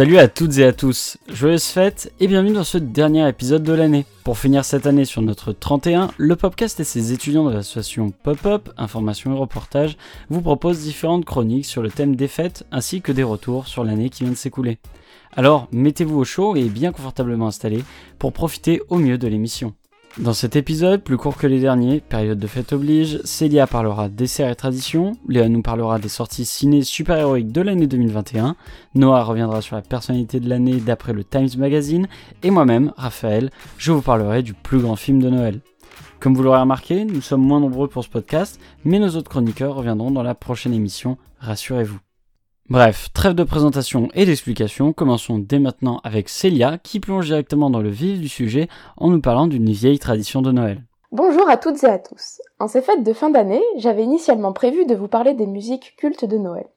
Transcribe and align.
Salut 0.00 0.16
à 0.16 0.28
toutes 0.28 0.56
et 0.56 0.64
à 0.64 0.72
tous, 0.72 1.18
joyeuses 1.28 1.66
fêtes 1.66 2.10
et 2.20 2.26
bienvenue 2.26 2.54
dans 2.54 2.64
ce 2.64 2.78
dernier 2.78 3.28
épisode 3.28 3.62
de 3.62 3.74
l'année. 3.74 4.06
Pour 4.24 4.38
finir 4.38 4.64
cette 4.64 4.86
année 4.86 5.04
sur 5.04 5.20
notre 5.20 5.52
31, 5.52 6.10
le 6.16 6.36
Popcast 6.36 6.80
et 6.80 6.84
ses 6.84 7.12
étudiants 7.12 7.44
de 7.44 7.52
l'association 7.52 8.10
Pop-Up, 8.10 8.70
Information 8.78 9.34
et 9.34 9.38
Reportage 9.38 9.98
vous 10.30 10.40
proposent 10.40 10.80
différentes 10.80 11.26
chroniques 11.26 11.66
sur 11.66 11.82
le 11.82 11.90
thème 11.90 12.16
des 12.16 12.28
fêtes 12.28 12.64
ainsi 12.72 13.02
que 13.02 13.12
des 13.12 13.22
retours 13.22 13.68
sur 13.68 13.84
l'année 13.84 14.08
qui 14.08 14.22
vient 14.22 14.32
de 14.32 14.38
s'écouler. 14.38 14.78
Alors 15.36 15.68
mettez-vous 15.70 16.16
au 16.16 16.24
chaud 16.24 16.56
et 16.56 16.64
bien 16.70 16.92
confortablement 16.92 17.48
installés 17.48 17.84
pour 18.18 18.32
profiter 18.32 18.80
au 18.88 18.96
mieux 18.96 19.18
de 19.18 19.28
l'émission. 19.28 19.74
Dans 20.18 20.32
cet 20.32 20.56
épisode, 20.56 21.02
plus 21.02 21.16
court 21.16 21.36
que 21.36 21.46
les 21.46 21.60
derniers, 21.60 22.00
période 22.00 22.38
de 22.38 22.46
fête 22.48 22.72
oblige, 22.72 23.20
Célia 23.22 23.68
parlera 23.68 24.08
dessert 24.08 24.50
et 24.50 24.56
tradition, 24.56 25.12
Léa 25.28 25.48
nous 25.48 25.62
parlera 25.62 26.00
des 26.00 26.08
sorties 26.08 26.44
ciné 26.44 26.82
super-héroïques 26.82 27.52
de 27.52 27.60
l'année 27.60 27.86
2021, 27.86 28.56
Noah 28.96 29.22
reviendra 29.22 29.62
sur 29.62 29.76
la 29.76 29.82
personnalité 29.82 30.40
de 30.40 30.48
l'année 30.48 30.80
d'après 30.80 31.12
le 31.12 31.22
Times 31.22 31.48
Magazine, 31.56 32.08
et 32.42 32.50
moi-même, 32.50 32.92
Raphaël, 32.96 33.50
je 33.78 33.92
vous 33.92 34.02
parlerai 34.02 34.42
du 34.42 34.52
plus 34.52 34.80
grand 34.80 34.96
film 34.96 35.22
de 35.22 35.30
Noël. 35.30 35.60
Comme 36.18 36.34
vous 36.34 36.42
l'aurez 36.42 36.60
remarqué, 36.60 37.04
nous 37.04 37.22
sommes 37.22 37.46
moins 37.46 37.60
nombreux 37.60 37.88
pour 37.88 38.04
ce 38.04 38.10
podcast, 38.10 38.60
mais 38.84 38.98
nos 38.98 39.14
autres 39.16 39.30
chroniqueurs 39.30 39.76
reviendront 39.76 40.10
dans 40.10 40.24
la 40.24 40.34
prochaine 40.34 40.74
émission, 40.74 41.18
rassurez-vous. 41.38 42.00
Bref, 42.70 43.08
trêve 43.12 43.34
de 43.34 43.42
présentation 43.42 44.06
et 44.14 44.26
d'explication, 44.26 44.92
commençons 44.92 45.40
dès 45.40 45.58
maintenant 45.58 46.00
avec 46.04 46.28
Célia 46.28 46.78
qui 46.78 47.00
plonge 47.00 47.26
directement 47.26 47.68
dans 47.68 47.80
le 47.80 47.88
vif 47.88 48.20
du 48.20 48.28
sujet 48.28 48.68
en 48.96 49.10
nous 49.10 49.20
parlant 49.20 49.48
d'une 49.48 49.72
vieille 49.72 49.98
tradition 49.98 50.40
de 50.40 50.52
Noël. 50.52 50.80
Bonjour 51.10 51.50
à 51.50 51.56
toutes 51.56 51.82
et 51.82 51.88
à 51.88 51.98
tous. 51.98 52.40
En 52.60 52.68
ces 52.68 52.80
fêtes 52.80 53.02
de 53.02 53.12
fin 53.12 53.28
d'année, 53.28 53.60
j'avais 53.76 54.04
initialement 54.04 54.52
prévu 54.52 54.86
de 54.86 54.94
vous 54.94 55.08
parler 55.08 55.34
des 55.34 55.48
musiques 55.48 55.96
cultes 55.98 56.24
de 56.24 56.38
Noël. 56.38 56.68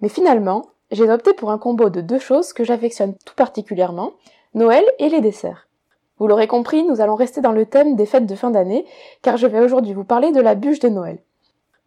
Mais 0.00 0.08
finalement, 0.08 0.70
j'ai 0.90 1.10
opté 1.10 1.34
pour 1.34 1.50
un 1.50 1.58
combo 1.58 1.90
de 1.90 2.00
deux 2.00 2.18
choses 2.18 2.54
que 2.54 2.64
j'affectionne 2.64 3.14
tout 3.26 3.34
particulièrement, 3.34 4.14
Noël 4.54 4.86
et 4.98 5.10
les 5.10 5.20
desserts. 5.20 5.68
Vous 6.18 6.28
l'aurez 6.28 6.46
compris, 6.46 6.82
nous 6.82 7.02
allons 7.02 7.14
rester 7.14 7.42
dans 7.42 7.52
le 7.52 7.66
thème 7.66 7.94
des 7.94 8.06
fêtes 8.06 8.24
de 8.24 8.34
fin 8.36 8.52
d'année, 8.52 8.86
car 9.20 9.36
je 9.36 9.46
vais 9.46 9.60
aujourd'hui 9.60 9.92
vous 9.92 10.04
parler 10.04 10.32
de 10.32 10.40
la 10.40 10.54
bûche 10.54 10.80
de 10.80 10.88
Noël. 10.88 11.18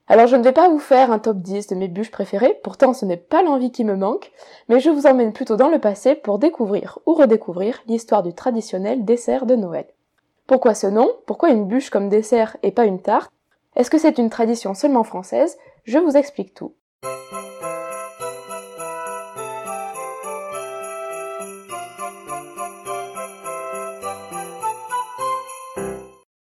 Alors 0.08 0.28
je 0.28 0.36
ne 0.36 0.44
vais 0.44 0.52
pas 0.52 0.70
vous 0.70 0.80
faire 0.80 1.12
un 1.12 1.18
top 1.18 1.38
10 1.38 1.68
de 1.68 1.76
mes 1.76 1.88
bûches 1.88 2.12
préférées, 2.12 2.60
pourtant 2.64 2.94
ce 2.94 3.06
n'est 3.06 3.18
pas 3.18 3.42
l'envie 3.42 3.72
qui 3.72 3.84
me 3.84 3.96
manque, 3.96 4.32
mais 4.70 4.80
je 4.80 4.92
vous 4.92 5.08
emmène 5.08 5.34
plutôt 5.34 5.56
dans 5.56 5.70
le 5.70 5.80
passé 5.80 6.14
pour 6.14 6.38
découvrir 6.38 7.00
ou 7.08 7.16
redécouvrir 7.16 7.82
l'histoire 7.88 8.22
du 8.22 8.34
traditionnel 8.34 9.04
dessert 9.04 9.48
de 9.48 9.56
Noël. 9.56 9.88
Pourquoi 10.46 10.76
ce 10.76 10.86
nom? 10.86 11.10
Pourquoi 11.26 11.50
une 11.50 11.66
bûche 11.66 11.90
comme 11.90 12.10
dessert 12.10 12.56
et 12.62 12.72
pas 12.72 12.86
une 12.86 13.02
tarte? 13.02 13.32
Est-ce 13.76 13.90
que 13.90 13.98
c'est 13.98 14.20
une 14.20 14.30
tradition 14.30 14.76
seulement 14.76 15.04
française? 15.04 15.58
Je 15.86 15.98
vous 15.98 16.16
explique 16.16 16.54
tout. 16.54 16.74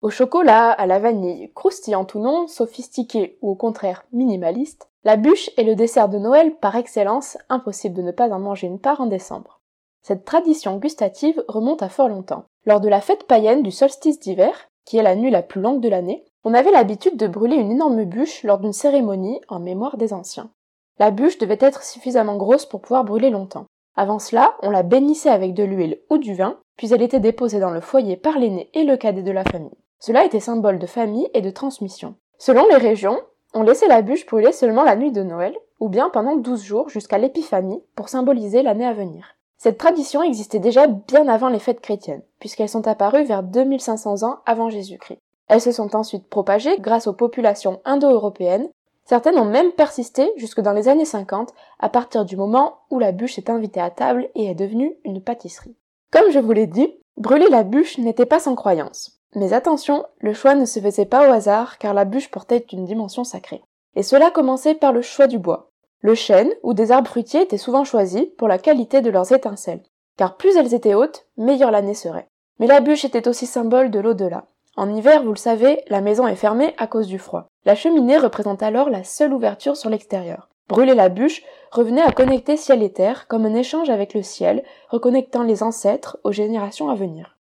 Au 0.02 0.09
chocolat, 0.09 0.72
à 0.72 0.86
la 0.86 0.97
vanille, 0.97 1.52
croustillant 1.53 2.08
ou 2.16 2.19
non, 2.19 2.47
sophistiqué 2.47 3.38
ou 3.42 3.52
au 3.52 3.55
contraire 3.55 4.05
minimaliste, 4.14 4.89
la 5.03 5.17
bûche 5.17 5.50
est 5.58 5.64
le 5.64 5.75
dessert 5.75 6.08
de 6.08 6.17
Noël 6.17 6.55
par 6.55 6.78
excellence, 6.78 7.38
impossible 7.50 7.95
de 7.95 8.02
ne 8.02 8.11
pas 8.11 8.30
en 8.30 8.39
manger 8.39 8.67
une 8.67 8.80
part 8.80 9.02
en 9.02 9.08
décembre. 9.08 9.59
Cette 10.02 10.23
tradition 10.23 10.77
gustative 10.77 11.44
remonte 11.50 11.83
à 11.83 11.89
fort 11.89 12.08
longtemps. 12.08 12.45
Lors 12.66 12.80
de 12.80 12.88
la 12.88 13.02
fête 13.02 13.25
païenne 13.25 13.61
du 13.61 13.72
solstice 13.72 14.22
d'hiver, 14.22 14.70
qui 14.86 14.95
est 14.95 15.03
la 15.03 15.17
nuit 15.17 15.31
la 15.31 15.44
plus 15.44 15.59
longue 15.59 15.81
de 15.81 15.89
l'année, 15.89 16.23
on 16.45 16.53
avait 16.53 16.72
l'habitude 16.72 17.17
de 17.17 17.27
brûler 17.27 17.58
une 17.58 17.71
énorme 17.71 18.05
bûche 18.05 18.43
lors 18.43 18.60
d'une 18.60 18.71
cérémonie 18.71 19.42
en 19.49 19.60
mémoire 19.60 19.98
des 19.98 20.14
anciens. 20.14 20.49
La 20.98 21.11
bûche 21.11 21.39
devait 21.39 21.58
être 21.60 21.83
suffisamment 21.83 22.37
grosse 22.37 22.66
pour 22.66 22.80
pouvoir 22.80 23.04
brûler 23.04 23.31
longtemps. 23.31 23.66
Avant 23.98 24.20
cela, 24.20 24.55
on 24.61 24.70
la 24.70 24.83
bénissait 24.83 25.30
avec 25.30 25.54
de 25.54 25.64
l'huile 25.64 25.99
ou 26.10 26.17
du 26.17 26.36
vin, 26.36 26.58
puis 26.77 26.93
elle 26.93 27.02
était 27.02 27.20
déposée 27.20 27.60
dans 27.60 27.71
le 27.71 27.81
foyer 27.81 28.16
par 28.16 28.39
l'aîné 28.39 28.70
et 28.73 28.86
le 28.86 28.95
cadet 28.95 29.23
de 29.23 29.31
la 29.31 29.43
famille. 29.43 29.77
Cela 29.99 30.23
était 30.23 30.39
symbole 30.39 30.80
de 30.80 30.87
famille 30.87 31.30
et 31.33 31.42
de 31.42 31.49
transmission. 31.49 32.15
Selon 32.37 32.65
les 32.67 32.77
régions, 32.77 33.20
on 33.54 33.64
laissait 33.64 33.87
la 33.87 34.02
bûche 34.02 34.26
brûler 34.26 34.54
seulement 34.54 34.83
la 34.83 34.95
nuit 34.95 35.11
de 35.11 35.23
Noël, 35.23 35.55
ou 35.80 35.89
bien 35.89 36.10
pendant 36.10 36.37
douze 36.37 36.64
jours 36.64 36.87
jusqu'à 36.89 37.17
l'épiphanie 37.17 37.83
pour 37.95 38.10
symboliser 38.10 38.64
l'année 38.64 38.86
à 38.86 38.93
venir. 38.93 39.36
Cette 39.58 39.77
tradition 39.77 40.23
existait 40.23 40.60
déjà 40.60 40.87
bien 40.87 41.27
avant 41.27 41.49
les 41.49 41.60
fêtes 41.60 41.82
chrétiennes, 41.82 42.21
puisqu'elles 42.39 42.70
sont 42.70 42.87
apparues 42.87 43.26
vers 43.26 43.43
2500 43.43 44.23
ans 44.23 44.39
avant 44.45 44.70
Jésus-Christ. 44.70 45.20
Elles 45.49 45.60
se 45.60 45.73
sont 45.73 45.95
ensuite 45.98 46.30
propagées 46.30 46.80
grâce 46.80 47.08
aux 47.08 47.14
populations 47.14 47.81
indo-européennes. 47.83 48.70
Certaines 49.04 49.37
ont 49.37 49.45
même 49.45 49.73
persisté 49.73 50.31
jusque 50.37 50.61
dans 50.61 50.71
les 50.71 50.87
années 50.87 51.04
50, 51.04 51.54
à 51.80 51.89
partir 51.89 52.23
du 52.23 52.37
moment 52.37 52.77
où 52.89 52.99
la 52.99 53.11
bûche 53.11 53.37
est 53.37 53.49
invitée 53.49 53.81
à 53.81 53.89
table 53.89 54.30
et 54.36 54.45
est 54.45 54.55
devenue 54.55 54.95
une 55.04 55.21
pâtisserie. 55.21 55.76
Comme 56.11 56.31
je 56.31 56.39
vous 56.39 56.54
l'ai 56.54 56.67
dit, 56.67 56.93
brûler 57.17 57.49
la 57.49 57.64
bûche 57.64 57.98
n'était 57.98 58.26
pas 58.26 58.39
sans 58.39 58.55
croyance. 58.55 59.18
Mais 59.36 59.54
attention, 59.54 60.06
le 60.20 60.34
choix 60.34 60.56
ne 60.56 60.66
se 60.66 60.80
faisait 60.80 61.06
pas 61.06 61.30
au 61.30 61.32
hasard 61.32 61.78
car 61.78 61.94
la 61.94 62.06
bûche 62.06 62.32
portait 62.32 62.66
une 62.72 62.86
dimension 62.86 63.23
sacrée. 63.23 63.64
Et 63.95 64.04
cela 64.04 64.32
commençait 64.32 64.76
par 64.76 64.92
le 64.92 65.02
choix 65.02 65.28
du 65.28 65.38
bois. 65.38 65.70
Le 66.02 66.16
chêne 66.16 66.52
ou 66.64 66.73
des 66.73 66.92
arbres 66.92 67.10
fruitiers 67.10 67.42
étaient 67.42 67.58
souvent 67.58 67.84
choisis 67.84 68.26
pour 68.38 68.48
la 68.48 68.58
qualité 68.58 69.02
de 69.02 69.10
leurs 69.10 69.32
étincelles, 69.34 69.84
car 70.17 70.38
plus 70.38 70.56
elles 70.56 70.73
étaient 70.73 70.94
hautes, 70.94 71.28
meilleure 71.38 71.72
l'année 71.72 71.94
serait. 71.94 72.28
Mais 72.60 72.67
la 72.67 72.80
bûche 72.80 73.06
était 73.06 73.28
aussi 73.28 73.45
symbole 73.45 73.92
de 73.92 74.00
l'au-delà. 74.00 74.45
En 74.78 74.94
hiver, 74.94 75.23
vous 75.23 75.32
le 75.32 75.38
savez, 75.38 75.84
la 75.88 76.02
maison 76.02 76.26
est 76.26 76.36
fermée 76.36 76.73
à 76.78 76.88
cause 76.88 77.08
du 77.08 77.20
froid. 77.20 77.48
La 77.66 77.76
cheminée 77.76 78.17
représente 78.17 78.64
alors 78.64 78.90
la 78.90 79.04
seule 79.04 79.34
ouverture 79.34 79.76
sur 79.76 79.90
l'extérieur. 79.90 80.50
Brûler 80.70 80.96
la 80.96 81.10
bûche 81.10 81.42
revenait 81.72 82.02
à 82.02 82.11
connecter 82.11 82.56
ciel 82.56 82.82
et 82.84 82.94
terre 82.94 83.28
comme 83.28 83.46
un 83.46 83.56
échange 83.56 83.90
avec 83.90 84.14
le 84.14 84.22
ciel, 84.22 84.64
reconnectant 84.90 85.44
les 85.44 85.64
ancêtres 85.64 86.17
aux 86.23 86.32
générations 86.32 86.90
à 86.90 86.96
venir. 86.96 87.39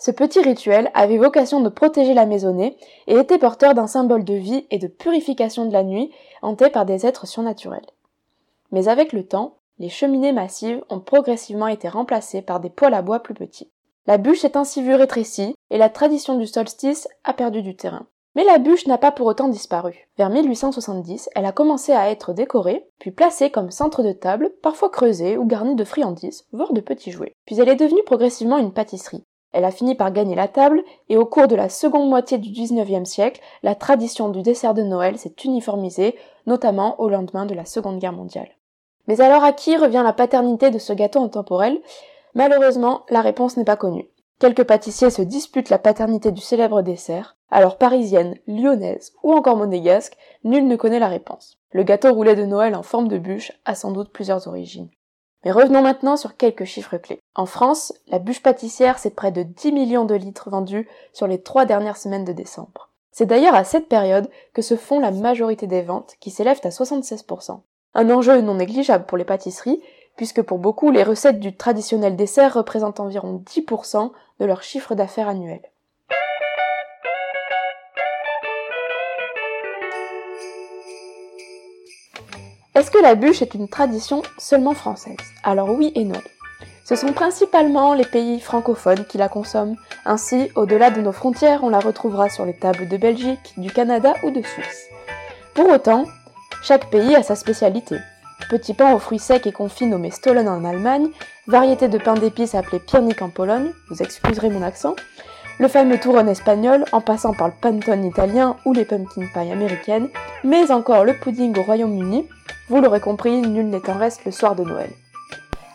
Ce 0.00 0.10
petit 0.10 0.40
rituel 0.40 0.90
avait 0.94 1.18
vocation 1.18 1.60
de 1.60 1.68
protéger 1.68 2.14
la 2.14 2.24
maisonnée 2.24 2.78
et 3.06 3.16
était 3.16 3.36
porteur 3.36 3.74
d'un 3.74 3.86
symbole 3.86 4.24
de 4.24 4.32
vie 4.32 4.66
et 4.70 4.78
de 4.78 4.86
purification 4.86 5.66
de 5.66 5.74
la 5.74 5.84
nuit 5.84 6.10
hantée 6.40 6.70
par 6.70 6.86
des 6.86 7.04
êtres 7.04 7.26
surnaturels. 7.26 7.84
Mais 8.72 8.88
avec 8.88 9.12
le 9.12 9.26
temps, 9.26 9.58
les 9.78 9.90
cheminées 9.90 10.32
massives 10.32 10.82
ont 10.88 11.00
progressivement 11.00 11.66
été 11.66 11.86
remplacées 11.86 12.40
par 12.40 12.60
des 12.60 12.70
poêles 12.70 12.94
à 12.94 13.02
bois 13.02 13.20
plus 13.20 13.34
petits. 13.34 13.70
La 14.06 14.16
bûche 14.16 14.42
est 14.42 14.56
ainsi 14.56 14.82
vue 14.82 14.94
rétrécie 14.94 15.54
et 15.68 15.76
la 15.76 15.90
tradition 15.90 16.38
du 16.38 16.46
solstice 16.46 17.06
a 17.24 17.34
perdu 17.34 17.60
du 17.60 17.76
terrain. 17.76 18.06
Mais 18.34 18.44
la 18.44 18.56
bûche 18.56 18.86
n'a 18.86 18.96
pas 18.96 19.12
pour 19.12 19.26
autant 19.26 19.48
disparu. 19.48 20.08
Vers 20.16 20.30
1870, 20.30 21.28
elle 21.34 21.44
a 21.44 21.52
commencé 21.52 21.92
à 21.92 22.10
être 22.10 22.32
décorée, 22.32 22.86
puis 23.00 23.10
placée 23.10 23.50
comme 23.50 23.70
centre 23.70 24.02
de 24.02 24.12
table, 24.12 24.50
parfois 24.62 24.88
creusée 24.88 25.36
ou 25.36 25.44
garnie 25.44 25.74
de 25.74 25.84
friandises, 25.84 26.46
voire 26.52 26.72
de 26.72 26.80
petits 26.80 27.10
jouets. 27.10 27.34
Puis 27.44 27.60
elle 27.60 27.68
est 27.68 27.76
devenue 27.76 28.04
progressivement 28.04 28.56
une 28.56 28.72
pâtisserie, 28.72 29.24
elle 29.52 29.64
a 29.64 29.70
fini 29.70 29.94
par 29.94 30.12
gagner 30.12 30.34
la 30.34 30.48
table, 30.48 30.82
et 31.08 31.16
au 31.16 31.26
cours 31.26 31.48
de 31.48 31.56
la 31.56 31.68
seconde 31.68 32.08
moitié 32.08 32.38
du 32.38 32.50
XIXe 32.50 33.08
siècle, 33.08 33.40
la 33.62 33.74
tradition 33.74 34.28
du 34.28 34.42
dessert 34.42 34.74
de 34.74 34.82
Noël 34.82 35.18
s'est 35.18 35.34
uniformisée, 35.44 36.16
notamment 36.46 37.00
au 37.00 37.08
lendemain 37.08 37.46
de 37.46 37.54
la 37.54 37.64
Seconde 37.64 37.98
Guerre 37.98 38.12
mondiale. 38.12 38.50
Mais 39.06 39.20
alors 39.20 39.42
à 39.42 39.52
qui 39.52 39.76
revient 39.76 40.02
la 40.04 40.12
paternité 40.12 40.70
de 40.70 40.78
ce 40.78 40.92
gâteau 40.92 41.22
intemporel? 41.22 41.80
Malheureusement, 42.34 43.02
la 43.08 43.22
réponse 43.22 43.56
n'est 43.56 43.64
pas 43.64 43.76
connue. 43.76 44.08
Quelques 44.38 44.64
pâtissiers 44.64 45.10
se 45.10 45.22
disputent 45.22 45.68
la 45.68 45.78
paternité 45.78 46.32
du 46.32 46.40
célèbre 46.40 46.80
dessert, 46.82 47.36
alors 47.50 47.76
parisienne, 47.76 48.36
lyonnaise 48.46 49.12
ou 49.22 49.32
encore 49.32 49.56
monégasque, 49.56 50.16
nul 50.44 50.66
ne 50.66 50.76
connaît 50.76 51.00
la 51.00 51.08
réponse. 51.08 51.58
Le 51.72 51.82
gâteau 51.82 52.14
roulé 52.14 52.34
de 52.34 52.44
Noël 52.44 52.74
en 52.74 52.82
forme 52.82 53.08
de 53.08 53.18
bûche 53.18 53.52
a 53.64 53.74
sans 53.74 53.90
doute 53.90 54.12
plusieurs 54.12 54.48
origines. 54.48 54.90
Mais 55.44 55.52
revenons 55.52 55.82
maintenant 55.82 56.16
sur 56.16 56.36
quelques 56.36 56.64
chiffres 56.64 56.98
clés. 56.98 57.20
En 57.34 57.46
France, 57.46 57.92
la 58.08 58.18
bûche 58.18 58.42
pâtissière, 58.42 58.98
c'est 58.98 59.14
près 59.14 59.32
de 59.32 59.42
10 59.42 59.72
millions 59.72 60.04
de 60.04 60.14
litres 60.14 60.50
vendus 60.50 60.88
sur 61.12 61.26
les 61.26 61.40
trois 61.40 61.64
dernières 61.64 61.96
semaines 61.96 62.24
de 62.24 62.32
décembre. 62.32 62.90
C'est 63.12 63.26
d'ailleurs 63.26 63.54
à 63.54 63.64
cette 63.64 63.88
période 63.88 64.30
que 64.52 64.62
se 64.62 64.76
font 64.76 65.00
la 65.00 65.10
majorité 65.10 65.66
des 65.66 65.82
ventes, 65.82 66.16
qui 66.20 66.30
s'élèvent 66.30 66.60
à 66.64 66.68
76%. 66.68 67.60
Un 67.94 68.10
enjeu 68.10 68.40
non 68.40 68.54
négligeable 68.54 69.06
pour 69.06 69.18
les 69.18 69.24
pâtisseries, 69.24 69.82
puisque 70.16 70.42
pour 70.42 70.58
beaucoup, 70.58 70.90
les 70.90 71.02
recettes 71.02 71.40
du 71.40 71.56
traditionnel 71.56 72.16
dessert 72.16 72.54
représentent 72.54 73.00
environ 73.00 73.42
10% 73.46 74.12
de 74.38 74.44
leur 74.44 74.62
chiffre 74.62 74.94
d'affaires 74.94 75.28
annuel. 75.28 75.62
Est-ce 82.76 82.92
que 82.92 83.02
la 83.02 83.16
bûche 83.16 83.42
est 83.42 83.54
une 83.54 83.66
tradition 83.66 84.22
seulement 84.38 84.74
française? 84.74 85.16
Alors 85.42 85.70
oui 85.70 85.90
et 85.96 86.04
non. 86.04 86.20
Ce 86.84 86.94
sont 86.94 87.12
principalement 87.12 87.94
les 87.94 88.04
pays 88.04 88.38
francophones 88.38 89.04
qui 89.06 89.18
la 89.18 89.28
consomment. 89.28 89.76
Ainsi, 90.04 90.50
au-delà 90.54 90.92
de 90.92 91.00
nos 91.00 91.10
frontières, 91.10 91.64
on 91.64 91.68
la 91.68 91.80
retrouvera 91.80 92.28
sur 92.28 92.46
les 92.46 92.54
tables 92.54 92.86
de 92.86 92.96
Belgique, 92.96 93.54
du 93.56 93.72
Canada 93.72 94.14
ou 94.22 94.30
de 94.30 94.40
Suisse. 94.42 94.86
Pour 95.54 95.68
autant, 95.68 96.04
chaque 96.62 96.90
pays 96.90 97.16
a 97.16 97.24
sa 97.24 97.34
spécialité. 97.34 97.96
Petit 98.48 98.72
pain 98.72 98.94
aux 98.94 99.00
fruits 99.00 99.18
secs 99.18 99.48
et 99.48 99.52
confits 99.52 99.86
nommé 99.86 100.12
Stollen 100.12 100.48
en 100.48 100.64
Allemagne, 100.64 101.08
variété 101.48 101.88
de 101.88 101.98
pain 101.98 102.14
d'épices 102.14 102.54
appelé 102.54 102.78
Piernik 102.78 103.20
en 103.20 103.30
Pologne, 103.30 103.72
vous 103.90 104.00
excuserez 104.00 104.48
mon 104.48 104.62
accent, 104.62 104.94
le 105.58 105.68
fameux 105.68 105.98
touron 105.98 106.26
espagnol 106.28 106.84
en 106.92 107.00
passant 107.00 107.34
par 107.34 107.48
le 107.48 107.54
panettone 107.60 108.04
italien 108.04 108.56
ou 108.64 108.72
les 108.72 108.84
pumpkin 108.84 109.26
pie 109.26 109.50
américaines, 109.52 110.08
mais 110.44 110.70
encore 110.70 111.04
le 111.04 111.14
pudding 111.14 111.58
au 111.58 111.62
Royaume-Uni, 111.62 112.26
vous 112.70 112.80
l'aurez 112.80 113.00
compris, 113.00 113.42
nul 113.42 113.66
n'est 113.66 113.90
en 113.90 113.98
reste 113.98 114.24
le 114.24 114.30
soir 114.30 114.54
de 114.54 114.62
Noël. 114.62 114.90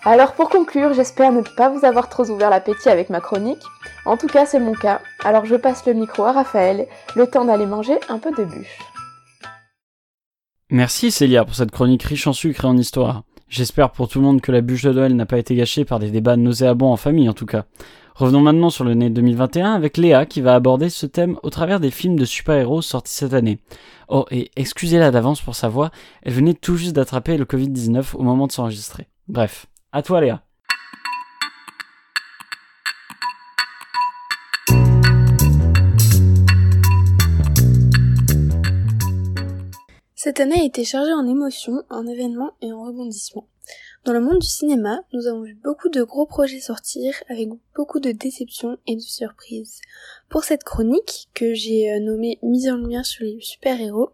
Alors 0.06 0.31
pour 0.31 0.50
conclure, 0.50 0.94
j'espère 0.94 1.33
ne 1.33 1.42
pas 1.42 1.68
vous 1.68 1.83
avoir 1.83 2.07
trop 2.07 2.24
ouvert 2.30 2.50
l'appétit 2.50 2.88
avec 2.88 3.09
ma 3.09 3.19
chronique. 3.19 3.62
En 4.06 4.15
tout 4.15 4.27
cas, 4.27 4.45
c'est 4.45 4.62
mon 4.62 4.74
cas. 4.74 5.01
Alors 5.25 5.45
je 5.45 5.57
passe 5.57 5.86
le 5.86 5.94
micro 5.94 6.24
à 6.24 6.31
Raphaël, 6.31 6.88
le 7.15 7.27
temps 7.27 7.44
d'aller 7.44 7.65
manger 7.65 7.95
un 8.07 8.18
peu 8.18 8.31
de 8.31 8.45
bûche. 8.45 8.80
Merci 10.69 11.12
Célia 11.12 11.44
pour 11.44 11.56
cette 11.56 11.71
chronique 11.71 12.03
riche 12.03 12.27
en 12.27 12.33
sucre 12.33 12.63
et 12.63 12.68
en 12.68 12.77
histoire. 12.77 13.24
J'espère 13.50 13.91
pour 13.91 14.07
tout 14.07 14.19
le 14.19 14.25
monde 14.25 14.39
que 14.39 14.53
la 14.53 14.62
bûche 14.62 14.83
de 14.83 14.94
Noël 14.94 15.15
n'a 15.18 15.25
pas 15.25 15.38
été 15.38 15.53
gâchée 15.53 15.83
par 15.83 16.00
des 16.00 16.12
débats 16.12 16.38
nauséabonds 16.38 16.94
en 16.94 16.98
famille 16.98 17.27
en 17.27 17.33
tout 17.33 17.45
cas. 17.45 17.65
Revenons 18.15 18.39
maintenant 18.39 18.69
sur 18.69 18.85
l'année 18.85 19.09
2021 19.09 19.73
avec 19.73 19.97
Léa 19.97 20.25
qui 20.25 20.39
va 20.39 20.56
aborder 20.56 20.89
ce 20.89 21.06
thème 21.06 21.38
au 21.44 21.50
travers 21.50 21.81
des 21.81 21.91
films 21.91 22.17
de 22.17 22.23
super-héros 22.23 22.81
sortis 22.81 23.13
cette 23.13 23.33
année. 23.33 23.59
Oh, 24.07 24.25
et 24.31 24.51
excusez-la 24.56 25.12
d'avance 25.12 25.41
pour 25.41 25.53
sa 25.53 25.67
voix, 25.67 25.91
elle 26.23 26.31
venait 26.31 26.53
tout 26.53 26.77
juste 26.77 26.95
d'attraper 26.95 27.35
le 27.35 27.44
Covid-19 27.44 28.15
au 28.15 28.23
moment 28.23 28.47
de 28.47 28.53
s'enregistrer. 28.53 29.09
Bref, 29.27 29.65
à 29.91 30.01
toi 30.01 30.21
Léa. 30.21 30.41
Cette 40.15 40.39
année 40.39 40.62
a 40.62 40.63
été 40.63 40.85
chargée 40.85 41.12
en 41.12 41.27
émotions, 41.27 41.83
en 41.89 42.07
événements 42.07 42.53
et 42.62 42.71
en 42.71 42.81
rebondissements. 42.81 43.50
Dans 44.06 44.13
le 44.13 44.22
monde 44.22 44.38
du 44.38 44.48
cinéma, 44.48 45.02
nous 45.13 45.25
avons 45.25 45.42
vu 45.42 45.56
beaucoup 45.56 45.90
de 45.90 46.04
gros 46.04 46.28
projets 46.28 46.60
sortir 46.60 47.16
avec 47.28 47.50
beaucoup 47.75 48.00
de 48.00 48.12
déceptions 48.12 48.78
et 48.86 48.96
de 48.96 49.02
surprises. 49.02 49.81
Pour 50.30 50.44
cette 50.44 50.63
chronique, 50.63 51.28
que 51.34 51.56
j'ai 51.56 51.92
euh, 51.92 52.00
nommée 52.00 52.38
Mise 52.44 52.69
en 52.69 52.78
lumière 52.78 53.04
sur 53.04 53.25
les 53.25 53.42
super-héros, 53.42 54.12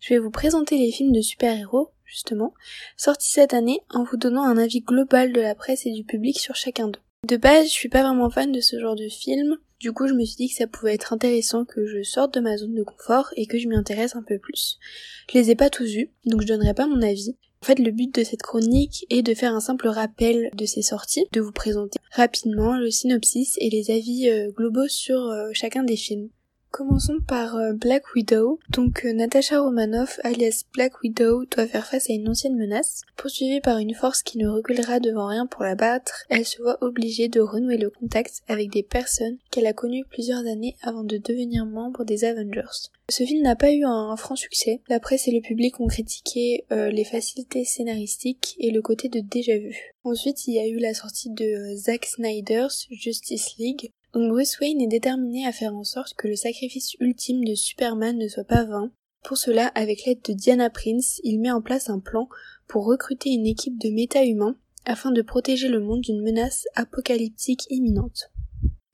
je 0.00 0.14
vais 0.14 0.18
vous 0.18 0.30
présenter 0.30 0.78
les 0.78 0.90
films 0.90 1.12
de 1.12 1.20
super-héros, 1.20 1.90
justement, 2.06 2.54
sortis 2.96 3.30
cette 3.30 3.52
année 3.52 3.82
en 3.90 4.04
vous 4.04 4.16
donnant 4.16 4.42
un 4.42 4.56
avis 4.56 4.80
global 4.80 5.34
de 5.34 5.42
la 5.42 5.54
presse 5.54 5.84
et 5.84 5.92
du 5.92 6.04
public 6.04 6.38
sur 6.38 6.56
chacun 6.56 6.88
d'eux. 6.88 7.00
De 7.28 7.36
base, 7.36 7.66
je 7.66 7.72
suis 7.72 7.90
pas 7.90 8.04
vraiment 8.04 8.30
fan 8.30 8.52
de 8.52 8.60
ce 8.60 8.80
genre 8.80 8.96
de 8.96 9.08
film, 9.10 9.58
du 9.80 9.92
coup 9.92 10.08
je 10.08 10.14
me 10.14 10.24
suis 10.24 10.36
dit 10.36 10.48
que 10.48 10.54
ça 10.54 10.66
pouvait 10.66 10.94
être 10.94 11.12
intéressant 11.12 11.66
que 11.66 11.84
je 11.84 12.02
sorte 12.02 12.32
de 12.32 12.40
ma 12.40 12.56
zone 12.56 12.74
de 12.74 12.84
confort 12.84 13.28
et 13.36 13.46
que 13.46 13.58
je 13.58 13.68
m'y 13.68 13.76
intéresse 13.76 14.16
un 14.16 14.22
peu 14.22 14.38
plus. 14.38 14.78
Je 15.30 15.36
les 15.36 15.50
ai 15.50 15.56
pas 15.56 15.68
tous 15.68 15.92
vus, 15.92 16.10
donc 16.24 16.40
je 16.40 16.46
donnerai 16.46 16.72
pas 16.72 16.86
mon 16.86 17.02
avis. 17.02 17.36
En 17.62 17.66
fait, 17.66 17.78
le 17.78 17.90
but 17.90 18.14
de 18.14 18.22
cette 18.22 18.42
chronique 18.42 19.06
est 19.10 19.22
de 19.22 19.34
faire 19.34 19.54
un 19.54 19.60
simple 19.60 19.88
rappel 19.88 20.50
de 20.54 20.66
ces 20.66 20.82
sorties, 20.82 21.26
de 21.32 21.40
vous 21.40 21.52
présenter 21.52 21.98
rapidement 22.12 22.76
le 22.76 22.90
synopsis 22.90 23.56
et 23.60 23.70
les 23.70 23.90
avis 23.90 24.28
euh, 24.28 24.50
globaux 24.52 24.88
sur 24.88 25.18
euh, 25.18 25.50
chacun 25.52 25.82
des 25.82 25.96
films. 25.96 26.28
Commençons 26.76 27.20
par 27.26 27.56
euh, 27.56 27.72
Black 27.72 28.02
Widow. 28.14 28.60
Donc 28.68 29.06
euh, 29.06 29.12
Natasha 29.14 29.62
Romanoff, 29.62 30.20
alias 30.24 30.64
Black 30.74 31.00
Widow, 31.02 31.46
doit 31.46 31.66
faire 31.66 31.86
face 31.86 32.10
à 32.10 32.12
une 32.12 32.28
ancienne 32.28 32.54
menace. 32.54 33.00
Poursuivie 33.16 33.62
par 33.62 33.78
une 33.78 33.94
force 33.94 34.22
qui 34.22 34.36
ne 34.36 34.46
reculera 34.46 35.00
devant 35.00 35.26
rien 35.26 35.46
pour 35.46 35.62
la 35.62 35.74
battre, 35.74 36.26
elle 36.28 36.44
se 36.44 36.60
voit 36.60 36.76
obligée 36.82 37.28
de 37.28 37.40
renouer 37.40 37.78
le 37.78 37.88
contact 37.88 38.42
avec 38.46 38.70
des 38.70 38.82
personnes 38.82 39.38
qu'elle 39.50 39.66
a 39.66 39.72
connues 39.72 40.04
plusieurs 40.04 40.46
années 40.46 40.76
avant 40.82 41.02
de 41.02 41.16
devenir 41.16 41.64
membre 41.64 42.04
des 42.04 42.26
Avengers. 42.26 42.90
Ce 43.08 43.24
film 43.24 43.42
n'a 43.42 43.56
pas 43.56 43.72
eu 43.72 43.84
un, 43.86 44.14
franc 44.16 44.36
succès. 44.36 44.82
La 44.90 45.00
presse 45.00 45.28
et 45.28 45.32
le 45.32 45.40
public 45.40 45.80
ont 45.80 45.86
critiqué 45.86 46.66
euh, 46.72 46.90
les 46.90 47.04
facilités 47.04 47.64
scénaristiques 47.64 48.54
et 48.58 48.70
le 48.70 48.82
côté 48.82 49.08
de 49.08 49.20
déjà 49.20 49.56
vu. 49.56 49.94
Ensuite, 50.04 50.46
il 50.46 50.54
y 50.54 50.58
a 50.58 50.66
eu 50.66 50.78
la 50.78 50.92
sortie 50.92 51.30
de 51.30 51.74
Zack 51.74 52.04
Snyder's 52.04 52.86
Justice 52.90 53.56
League, 53.58 53.92
donc 54.16 54.30
Bruce 54.30 54.58
Wayne 54.60 54.80
est 54.80 54.86
déterminé 54.86 55.46
à 55.46 55.52
faire 55.52 55.76
en 55.76 55.84
sorte 55.84 56.14
que 56.14 56.26
le 56.26 56.36
sacrifice 56.36 56.94
ultime 57.00 57.44
de 57.44 57.54
Superman 57.54 58.16
ne 58.16 58.28
soit 58.28 58.44
pas 58.44 58.64
vain. 58.64 58.90
Pour 59.22 59.36
cela, 59.36 59.66
avec 59.74 60.06
l'aide 60.06 60.22
de 60.22 60.32
Diana 60.32 60.70
Prince, 60.70 61.20
il 61.22 61.38
met 61.38 61.50
en 61.50 61.60
place 61.60 61.90
un 61.90 61.98
plan 61.98 62.26
pour 62.66 62.86
recruter 62.86 63.28
une 63.28 63.44
équipe 63.44 63.78
de 63.78 63.90
méta-humains 63.90 64.56
afin 64.86 65.10
de 65.10 65.20
protéger 65.20 65.68
le 65.68 65.80
monde 65.80 66.00
d'une 66.00 66.22
menace 66.22 66.64
apocalyptique 66.76 67.66
imminente. 67.68 68.30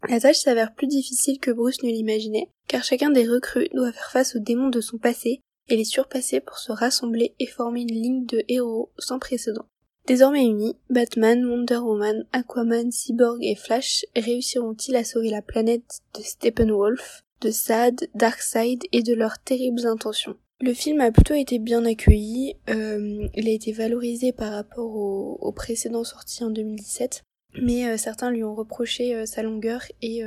La 0.09 0.19
tâche 0.19 0.41
s'avère 0.41 0.75
plus 0.75 0.89
difficile 0.89 1.39
que 1.39 1.53
Bruce 1.53 1.85
ne 1.85 1.91
l'imaginait, 1.91 2.49
car 2.67 2.83
chacun 2.83 3.11
des 3.11 3.29
recrues 3.29 3.69
doit 3.75 3.93
faire 3.93 4.11
face 4.11 4.35
aux 4.35 4.41
démons 4.41 4.71
de 4.71 4.81
son 4.81 4.99
passé 4.99 5.41
et 5.69 5.77
les 5.77 5.85
surpasser 5.85 6.41
pour 6.41 6.59
se 6.59 6.73
rassembler 6.73 7.37
et 7.39 7.47
former 7.47 7.83
une 7.83 7.95
ligne 7.95 8.27
de 8.27 8.43
héros 8.49 8.91
sans 8.99 9.21
précédent. 9.21 9.67
Désormais 10.07 10.45
unis, 10.45 10.75
Batman, 10.91 11.45
Wonder 11.47 11.77
Woman, 11.77 12.27
Aquaman, 12.33 12.91
Cyborg 12.91 13.39
et 13.43 13.55
Flash 13.55 14.05
réussiront-ils 14.17 14.97
à 14.97 15.05
sauver 15.05 15.31
la 15.31 15.43
planète 15.43 16.01
de 16.15 16.23
Steppenwolf, 16.23 17.23
de 17.41 17.51
Sad, 17.51 18.09
Darkseid 18.15 18.83
et 18.91 19.03
de 19.03 19.15
leurs 19.15 19.39
terribles 19.39 19.87
intentions? 19.87 20.37
Le 20.61 20.75
film 20.75 21.01
a 21.01 21.13
plutôt 21.13 21.35
été 21.35 21.59
bien 21.59 21.85
accueilli, 21.85 22.57
euh, 22.69 23.29
il 23.35 23.49
a 23.49 23.53
été 23.53 23.73
valorisé 23.73 24.33
par 24.33 24.53
rapport 24.53 24.95
au, 24.95 25.53
précédent 25.53 26.05
sorti 26.05 26.43
en 26.43 26.51
2017, 26.51 27.23
mais 27.61 27.89
euh, 27.89 27.97
certains 27.97 28.31
lui 28.31 28.45
ont 28.45 28.55
reproché 28.55 29.15
euh, 29.15 29.27
sa 29.27 29.43
longueur 29.43 29.83
et, 30.03 30.23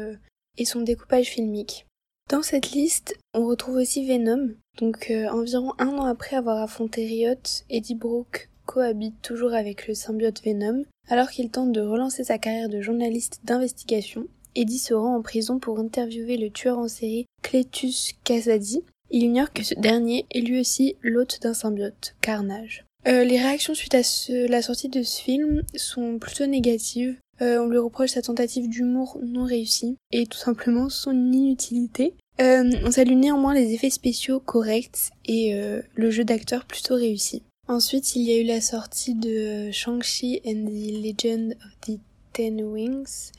et 0.58 0.66
son 0.66 0.82
découpage 0.82 1.28
filmique. 1.28 1.86
Dans 2.30 2.42
cette 2.42 2.72
liste, 2.72 3.16
on 3.34 3.46
retrouve 3.46 3.76
aussi 3.76 4.06
Venom, 4.06 4.56
donc 4.78 5.12
environ 5.32 5.74
un 5.80 5.90
an 5.90 6.06
après 6.06 6.36
avoir 6.36 6.62
affronté 6.62 7.06
Riot, 7.06 7.64
Eddie 7.70 7.96
Brock 7.96 8.50
cohabite 8.66 9.22
toujours 9.22 9.54
avec 9.54 9.88
le 9.88 9.94
symbiote 9.94 10.42
Venom. 10.44 10.84
Alors 11.08 11.30
qu'il 11.30 11.50
tente 11.50 11.72
de 11.72 11.82
relancer 11.82 12.24
sa 12.24 12.38
carrière 12.38 12.70
de 12.70 12.82
journaliste 12.82 13.42
d'investigation, 13.44 14.28
Eddie 14.56 14.80
se 14.80 14.94
rend 14.94 15.16
en 15.16 15.22
prison 15.22 15.60
pour 15.60 15.80
interviewer 15.80 16.38
le 16.38 16.50
tueur 16.50 16.80
en 16.80 16.88
série 16.88 17.26
Cletus 17.44 18.14
Casady. 18.24 18.84
Il 19.12 19.24
ignore 19.24 19.54
que 19.54 19.64
ce 19.64 19.76
dernier 19.76 20.26
est 20.32 20.42
lui 20.42 20.60
aussi 20.60 20.96
l'hôte 21.02 21.40
d'un 21.42 21.54
symbiote, 21.54 22.16
Carnage. 22.22 22.86
Euh, 23.08 23.24
les 23.24 23.40
réactions 23.40 23.76
suite 23.76 23.94
à 23.96 24.02
la 24.48 24.62
sortie 24.62 24.90
de 24.90 25.04
ce 25.04 25.22
film 25.22 25.62
sont 25.76 26.18
plutôt 26.18 26.48
négatives. 26.48 27.16
Euh, 27.42 27.60
on 27.60 27.68
lui 27.68 27.78
reproche 27.78 28.12
sa 28.12 28.22
tentative 28.22 28.70
d'humour 28.70 29.20
non 29.22 29.44
réussie 29.44 29.98
et 30.12 30.26
tout 30.26 30.38
simplement 30.38 30.90
son 30.90 31.12
inutilité. 31.12 32.14
Euh, 32.42 32.72
on 32.84 32.92
salue 32.92 33.14
néanmoins 33.14 33.54
les 33.54 33.74
effets 33.74 33.90
spéciaux 33.90 34.40
corrects 34.40 35.12
et 35.26 35.54
le 35.96 36.10
jeu 36.10 36.24
d'acteur 36.24 36.66
plutôt 36.66 36.96
réussi. 36.96 37.44
Ensuite, 37.68 38.16
il 38.16 38.22
y 38.22 38.32
a 38.32 38.40
eu 38.40 38.44
la 38.44 38.62
sortie 38.62 39.16
de 39.16 39.72
Shang-Chi 39.72 40.42
and 40.46 40.66
the 40.66 41.04
Legend 41.04 41.54
of 41.66 41.72
the 41.82 42.00
Ten 42.32 42.62
Wings. 42.62 43.32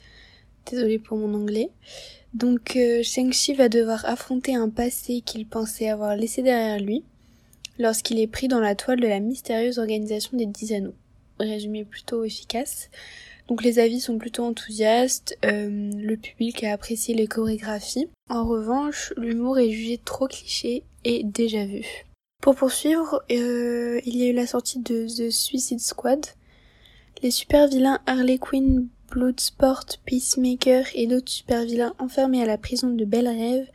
Désolée 0.69 0.99
pour 0.99 1.17
mon 1.17 1.33
anglais. 1.33 1.69
Donc, 2.33 2.75
euh, 2.75 3.01
Shang-Chi 3.03 3.53
va 3.53 3.69
devoir 3.69 4.03
affronter 4.05 4.53
un 4.53 4.69
passé 4.69 5.21
qu'il 5.21 5.47
pensait 5.47 5.87
avoir 5.87 6.17
laissé 6.17 6.43
derrière 6.43 6.79
lui 6.79 7.03
lorsqu'il 7.79 8.19
est 8.19 8.27
pris 8.27 8.47
dans 8.47 8.59
la 8.59 8.75
toile 8.75 8.99
de 8.99 9.07
la 9.07 9.19
mystérieuse 9.19 9.79
organisation 9.79 10.37
des 10.37 10.45
Dix 10.45 10.73
Anneaux. 10.73 10.95
Résumé 11.39 11.85
plutôt 11.85 12.23
efficace. 12.23 12.89
Donc 13.47 13.63
les 13.63 13.79
avis 13.79 14.01
sont 14.01 14.17
plutôt 14.17 14.43
enthousiastes, 14.43 15.37
euh, 15.45 15.91
le 15.95 16.17
public 16.17 16.65
a 16.65 16.73
apprécié 16.73 17.15
les 17.15 17.27
chorégraphies. 17.27 18.09
En 18.29 18.45
revanche, 18.45 19.13
l'humour 19.15 19.57
est 19.57 19.71
jugé 19.71 19.97
trop 20.03 20.27
cliché 20.27 20.83
et 21.05 21.23
déjà 21.23 21.65
vu. 21.65 22.06
Pour 22.41 22.55
poursuivre, 22.55 23.23
euh, 23.31 23.99
il 24.05 24.15
y 24.15 24.23
a 24.23 24.29
eu 24.29 24.33
la 24.33 24.47
sortie 24.47 24.79
de 24.79 25.05
The 25.05 25.29
Suicide 25.31 25.81
Squad. 25.81 26.25
Les 27.21 27.31
super 27.31 27.67
vilains 27.67 27.99
Harley 28.05 28.37
Quinn, 28.37 28.87
Bloodsport, 29.11 29.85
Peacemaker 30.05 30.85
et 30.95 31.07
d'autres 31.07 31.31
super 31.31 31.65
vilains 31.65 31.93
enfermés 31.99 32.41
à 32.41 32.45
la 32.45 32.57
prison 32.57 32.89
de 32.89 33.05
Belle 33.05 33.27
Rêve 33.27 33.67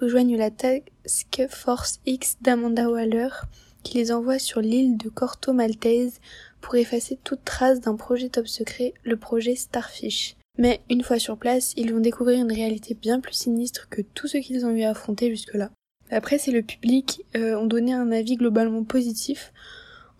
rejoignent 0.00 0.36
la 0.36 0.50
Task 0.50 1.46
Force 1.48 2.00
X 2.06 2.36
d'Amanda 2.40 2.88
Waller 2.88 3.30
qui 3.82 3.98
les 3.98 4.12
envoie 4.12 4.38
sur 4.38 4.60
l'île 4.60 4.96
de 4.96 5.08
Corto 5.08 5.52
Maltese 5.52 6.20
pour 6.60 6.76
effacer 6.76 7.18
toute 7.24 7.44
trace 7.44 7.80
d'un 7.80 7.96
projet 7.96 8.28
top 8.28 8.46
secret, 8.46 8.94
le 9.02 9.16
projet 9.16 9.54
Starfish. 9.54 10.36
Mais 10.58 10.80
une 10.90 11.02
fois 11.02 11.18
sur 11.18 11.38
place, 11.38 11.72
ils 11.76 11.92
vont 11.92 12.00
découvrir 12.00 12.38
une 12.38 12.52
réalité 12.52 12.94
bien 12.94 13.20
plus 13.20 13.34
sinistre 13.34 13.88
que 13.88 14.02
tout 14.02 14.28
ce 14.28 14.36
qu'ils 14.38 14.66
ont 14.66 14.70
eu 14.70 14.82
affronter 14.82 15.30
jusque-là. 15.30 15.70
La 16.10 16.20
presse 16.20 16.48
et 16.48 16.52
le 16.52 16.62
public 16.62 17.24
euh, 17.36 17.56
ont 17.56 17.66
donné 17.66 17.92
un 17.92 18.10
avis 18.10 18.36
globalement 18.36 18.82
positif 18.82 19.52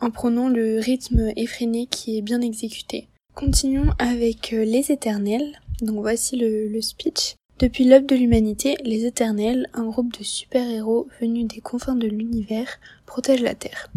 en 0.00 0.10
prenant 0.10 0.48
le 0.48 0.78
rythme 0.78 1.32
effréné 1.36 1.86
qui 1.86 2.16
est 2.16 2.22
bien 2.22 2.40
exécuté. 2.40 3.08
Continuons 3.34 3.90
avec 3.98 4.52
euh, 4.52 4.64
Les 4.64 4.92
Éternels. 4.92 5.60
Donc 5.82 6.00
voici 6.00 6.36
le, 6.36 6.80
speech. 6.80 7.34
Depuis 7.58 7.84
l'aube 7.84 8.06
de 8.06 8.14
l'humanité, 8.14 8.76
les 8.84 9.04
Éternels, 9.04 9.68
un 9.74 9.84
groupe 9.84 10.16
de 10.16 10.22
super-héros 10.24 11.08
venus 11.20 11.46
des 11.46 11.60
confins 11.60 11.96
de 11.96 12.06
l'univers, 12.06 12.78
protègent 13.06 13.42
la 13.42 13.54
Terre. 13.54 13.90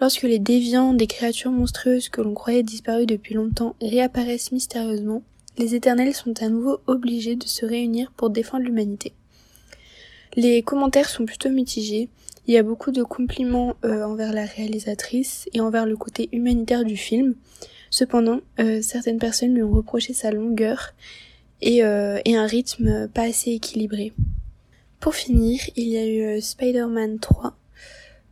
Lorsque 0.00 0.22
les 0.22 0.38
déviants, 0.38 0.92
des 0.92 1.06
créatures 1.06 1.50
monstrueuses 1.50 2.08
que 2.08 2.20
l'on 2.20 2.34
croyait 2.34 2.62
disparues 2.62 3.06
depuis 3.06 3.34
longtemps, 3.34 3.76
réapparaissent 3.80 4.52
mystérieusement, 4.52 5.22
les 5.56 5.74
Éternels 5.74 6.14
sont 6.14 6.42
à 6.42 6.48
nouveau 6.48 6.78
obligés 6.86 7.36
de 7.36 7.46
se 7.46 7.66
réunir 7.66 8.12
pour 8.16 8.30
défendre 8.30 8.64
l'humanité. 8.64 9.12
Les 10.38 10.62
commentaires 10.62 11.08
sont 11.08 11.26
plutôt 11.26 11.50
mitigés. 11.50 12.08
Il 12.46 12.54
y 12.54 12.58
a 12.58 12.62
beaucoup 12.62 12.92
de 12.92 13.02
compliments 13.02 13.74
euh, 13.84 14.04
envers 14.04 14.32
la 14.32 14.44
réalisatrice 14.44 15.48
et 15.52 15.60
envers 15.60 15.84
le 15.84 15.96
côté 15.96 16.28
humanitaire 16.30 16.84
du 16.84 16.96
film. 16.96 17.34
Cependant, 17.90 18.38
euh, 18.60 18.80
certaines 18.80 19.18
personnes 19.18 19.52
lui 19.52 19.64
ont 19.64 19.72
reproché 19.72 20.12
sa 20.12 20.30
longueur 20.30 20.94
et, 21.60 21.82
euh, 21.82 22.20
et, 22.24 22.36
un 22.36 22.46
rythme 22.46 23.08
pas 23.08 23.22
assez 23.22 23.50
équilibré. 23.50 24.12
Pour 25.00 25.16
finir, 25.16 25.58
il 25.74 25.88
y 25.88 25.98
a 25.98 26.06
eu 26.06 26.40
Spider-Man 26.40 27.18
3. 27.18 27.56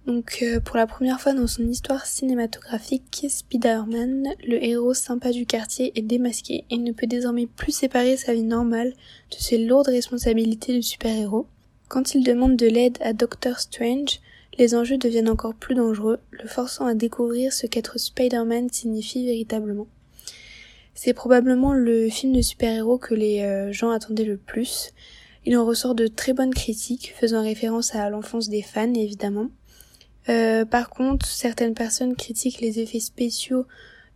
Donc 0.07 0.45
pour 0.65 0.77
la 0.77 0.87
première 0.87 1.21
fois 1.21 1.33
dans 1.33 1.49
son 1.49 1.67
histoire 1.67 2.07
cinématographique, 2.07 3.27
Spider-Man, 3.29 4.29
le 4.47 4.65
héros 4.65 4.95
sympa 4.95 5.33
du 5.33 5.45
quartier, 5.45 5.91
est 5.97 6.03
démasqué 6.03 6.67
et 6.71 6.79
ne 6.79 6.93
peut 6.93 7.09
désormais 7.09 7.47
plus 7.47 7.73
séparer 7.73 8.17
sa 8.17 8.33
vie 8.33 8.45
normale 8.45 8.93
de 8.93 9.37
ses 9.37 9.59
lourdes 9.59 9.89
responsabilités 9.89 10.77
de 10.77 10.83
super-héros. 10.83 11.49
Quand 11.89 12.15
il 12.15 12.25
demande 12.25 12.57
de 12.57 12.67
l'aide 12.67 12.99
à 13.01 13.13
Doctor 13.13 13.61
Strange, 13.61 14.21
les 14.59 14.75
enjeux 14.75 14.99
deviennent 14.99 15.29
encore 15.29 15.55
plus 15.55 15.75
dangereux, 15.75 16.19
le 16.31 16.49
forçant 16.49 16.87
à 16.87 16.95
découvrir 16.95 17.53
ce 17.53 17.67
qu'être 17.67 17.99
Spider-Man 17.99 18.69
signifie 18.73 19.25
véritablement. 19.25 19.87
C'est 20.95 21.13
probablement 21.13 21.75
le 21.75 22.09
film 22.09 22.33
de 22.33 22.41
super-héros 22.41 22.99
que 22.99 23.15
les 23.15 23.43
euh, 23.43 23.71
gens 23.71 23.91
attendaient 23.91 24.25
le 24.25 24.39
plus. 24.39 24.93
Il 25.45 25.57
en 25.57 25.65
ressort 25.65 25.95
de 25.95 26.09
très 26.09 26.33
bonnes 26.33 26.55
critiques, 26.55 27.15
faisant 27.15 27.43
référence 27.43 27.95
à 27.95 28.11
l'enfance 28.11 28.49
des 28.49 28.63
fans 28.63 28.95
évidemment. 28.95 29.51
Euh, 30.29 30.65
par 30.65 30.91
contre, 30.91 31.27
certaines 31.27 31.75
personnes 31.75 32.17
critiquent 32.17 32.61
les 32.61 32.81
effets 32.81 32.99
spéciaux 32.99 33.67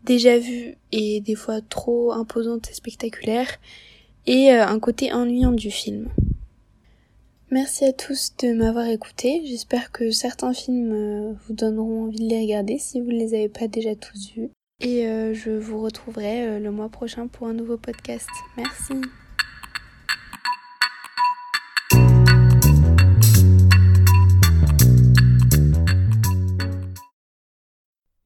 déjà 0.04 0.38
vus 0.38 0.76
et 0.90 1.20
des 1.20 1.34
fois 1.34 1.60
trop 1.60 2.12
imposants 2.12 2.58
et 2.68 2.74
spectaculaires, 2.74 3.58
et 4.26 4.50
euh, 4.50 4.66
un 4.66 4.80
côté 4.80 5.12
ennuyant 5.12 5.52
du 5.52 5.70
film. 5.70 6.08
Merci 7.52 7.84
à 7.84 7.92
tous 7.92 8.36
de 8.38 8.52
m'avoir 8.54 8.86
écouté. 8.86 9.42
J'espère 9.44 9.90
que 9.90 10.12
certains 10.12 10.54
films 10.54 10.92
euh, 10.92 11.32
vous 11.32 11.52
donneront 11.52 12.04
envie 12.04 12.20
de 12.20 12.28
les 12.28 12.42
regarder 12.42 12.78
si 12.78 13.00
vous 13.00 13.08
ne 13.08 13.18
les 13.18 13.34
avez 13.34 13.48
pas 13.48 13.66
déjà 13.66 13.96
tous 13.96 14.30
vus. 14.36 14.50
Et 14.78 15.08
euh, 15.08 15.34
je 15.34 15.50
vous 15.50 15.82
retrouverai 15.82 16.46
euh, 16.46 16.58
le 16.60 16.70
mois 16.70 16.88
prochain 16.88 17.26
pour 17.26 17.48
un 17.48 17.52
nouveau 17.52 17.76
podcast. 17.76 18.28
Merci. 18.56 18.94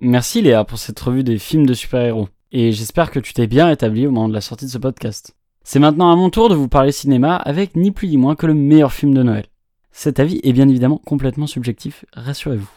Merci 0.00 0.42
Léa 0.42 0.64
pour 0.64 0.76
cette 0.76 1.00
revue 1.00 1.24
des 1.24 1.38
films 1.38 1.64
de 1.64 1.72
super-héros. 1.72 2.28
Et 2.52 2.72
j'espère 2.72 3.10
que 3.10 3.20
tu 3.20 3.32
t'es 3.32 3.46
bien 3.46 3.68
rétabli 3.68 4.06
au 4.06 4.10
moment 4.10 4.28
de 4.28 4.34
la 4.34 4.42
sortie 4.42 4.66
de 4.66 4.70
ce 4.70 4.76
podcast. 4.76 5.34
C'est 5.66 5.78
maintenant 5.78 6.12
à 6.12 6.16
mon 6.16 6.28
tour 6.28 6.50
de 6.50 6.54
vous 6.54 6.68
parler 6.68 6.92
cinéma 6.92 7.36
avec 7.36 7.74
ni 7.74 7.90
plus 7.90 8.08
ni 8.08 8.18
moins 8.18 8.36
que 8.36 8.44
le 8.46 8.52
meilleur 8.52 8.92
film 8.92 9.14
de 9.14 9.22
Noël. 9.22 9.46
Cet 9.90 10.20
avis 10.20 10.38
est 10.42 10.52
bien 10.52 10.68
évidemment 10.68 11.00
complètement 11.06 11.46
subjectif, 11.46 12.04
rassurez-vous. 12.12 12.68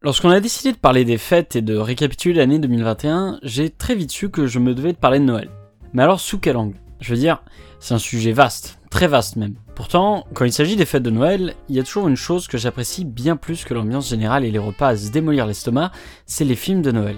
Lorsqu'on 0.00 0.30
a 0.30 0.40
décidé 0.40 0.72
de 0.72 0.78
parler 0.78 1.04
des 1.04 1.18
fêtes 1.18 1.54
et 1.54 1.60
de 1.60 1.76
récapituler 1.76 2.36
l'année 2.36 2.58
2021, 2.58 3.40
j'ai 3.42 3.68
très 3.68 3.94
vite 3.94 4.10
su 4.10 4.30
que 4.30 4.46
je 4.46 4.58
me 4.58 4.74
devais 4.74 4.94
de 4.94 4.98
parler 4.98 5.18
de 5.18 5.24
Noël. 5.24 5.50
Mais 5.92 6.02
alors 6.02 6.18
sous 6.18 6.38
quel 6.38 6.56
angle? 6.56 6.80
Je 7.00 7.12
veux 7.12 7.20
dire, 7.20 7.42
c'est 7.78 7.92
un 7.92 7.98
sujet 7.98 8.32
vaste, 8.32 8.78
très 8.88 9.06
vaste 9.06 9.36
même. 9.36 9.56
Pourtant, 9.74 10.26
quand 10.32 10.46
il 10.46 10.52
s'agit 10.52 10.76
des 10.76 10.86
fêtes 10.86 11.02
de 11.02 11.10
Noël, 11.10 11.54
il 11.68 11.76
y 11.76 11.80
a 11.80 11.82
toujours 11.82 12.08
une 12.08 12.16
chose 12.16 12.48
que 12.48 12.56
j'apprécie 12.56 13.04
bien 13.04 13.36
plus 13.36 13.66
que 13.66 13.74
l'ambiance 13.74 14.08
générale 14.08 14.46
et 14.46 14.50
les 14.50 14.58
repas 14.58 14.88
à 14.88 14.96
se 14.96 15.10
démolir 15.10 15.46
l'estomac, 15.46 15.92
c'est 16.24 16.46
les 16.46 16.56
films 16.56 16.80
de 16.80 16.92
Noël. 16.92 17.16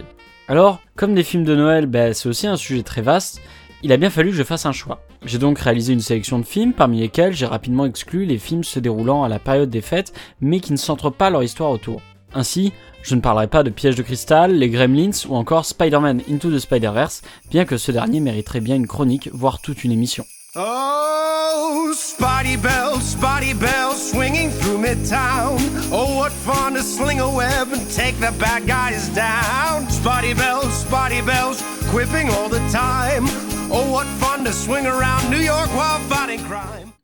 Alors, 0.49 0.81
comme 0.97 1.15
les 1.15 1.23
films 1.23 1.45
de 1.45 1.55
Noël, 1.55 1.87
ben, 1.87 2.13
c'est 2.13 2.29
aussi 2.29 2.49
un 2.49 2.57
sujet 2.57 2.83
très 2.83 3.03
vaste, 3.03 3.41
il 3.83 3.93
a 3.93 3.97
bien 3.97 4.11
fallu 4.11 4.31
que 4.31 4.37
je 4.37 4.43
fasse 4.43 4.67
un 4.67 4.73
choix. 4.73 5.01
J'ai 5.25 5.39
donc 5.39 5.59
réalisé 5.59 5.93
une 5.93 6.01
sélection 6.01 6.39
de 6.39 6.45
films, 6.45 6.73
parmi 6.73 7.01
lesquels 7.01 7.33
j'ai 7.33 7.47
rapidement 7.47 7.87
exclu 7.87 8.25
les 8.25 8.39
films 8.39 8.65
se 8.65 8.81
déroulant 8.81 9.23
à 9.23 9.29
la 9.29 9.39
période 9.39 9.71
des 9.71 9.81
fêtes, 9.81 10.13
mais 10.41 10.61
qui 10.61 10.73
ne 10.73 10.79
centrent 10.79 11.11
pas 11.11 11.31
leur 11.31 11.43
histoire 11.43 11.71
autour. 11.71 12.01
Ainsi, 12.35 12.73
je 13.03 13.15
ne 13.15 13.21
parlerai 13.21 13.47
pas 13.47 13.63
de 13.63 13.71
Piège 13.71 13.95
de 13.95 14.03
cristal, 14.03 14.55
les 14.55 14.69
Gremlins 14.69 15.27
ou 15.29 15.37
encore 15.37 15.65
Spider-Man 15.65 16.23
Into 16.31 16.51
the 16.51 16.59
Spider-Verse, 16.59 17.23
bien 17.51 17.65
que 17.65 17.79
ce 17.79 17.93
dernier 17.93 18.21
mériterait 18.21 18.61
bien 18.61 18.77
une 18.77 18.87
chronique, 18.87 19.31
voire 19.33 19.61
toute 19.61 19.85
une 19.85 19.93
émission. 19.93 20.25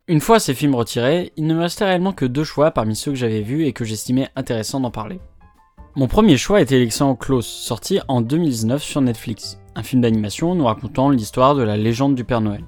Une 0.08 0.20
fois 0.20 0.40
ces 0.40 0.54
films 0.54 0.74
retirés, 0.74 1.32
il 1.36 1.46
ne 1.46 1.54
me 1.54 1.60
restait 1.60 1.84
réellement 1.84 2.12
que 2.12 2.24
deux 2.24 2.44
choix 2.44 2.70
parmi 2.70 2.96
ceux 2.96 3.10
que 3.10 3.18
j'avais 3.18 3.42
vus 3.42 3.66
et 3.66 3.72
que 3.72 3.84
j'estimais 3.84 4.28
intéressant 4.34 4.80
d'en 4.80 4.90
parler. 4.90 5.20
Mon 5.94 6.08
premier 6.08 6.38
choix 6.38 6.62
était 6.62 6.78
l'excellent 6.78 7.16
Klaus, 7.16 7.46
sorti 7.46 8.00
en 8.08 8.22
2019 8.22 8.82
sur 8.82 9.02
Netflix, 9.02 9.58
un 9.74 9.82
film 9.82 10.00
d'animation 10.00 10.54
nous 10.54 10.64
racontant 10.64 11.10
l'histoire 11.10 11.54
de 11.54 11.62
la 11.62 11.76
légende 11.76 12.14
du 12.14 12.24
Père 12.24 12.40
Noël. 12.40 12.64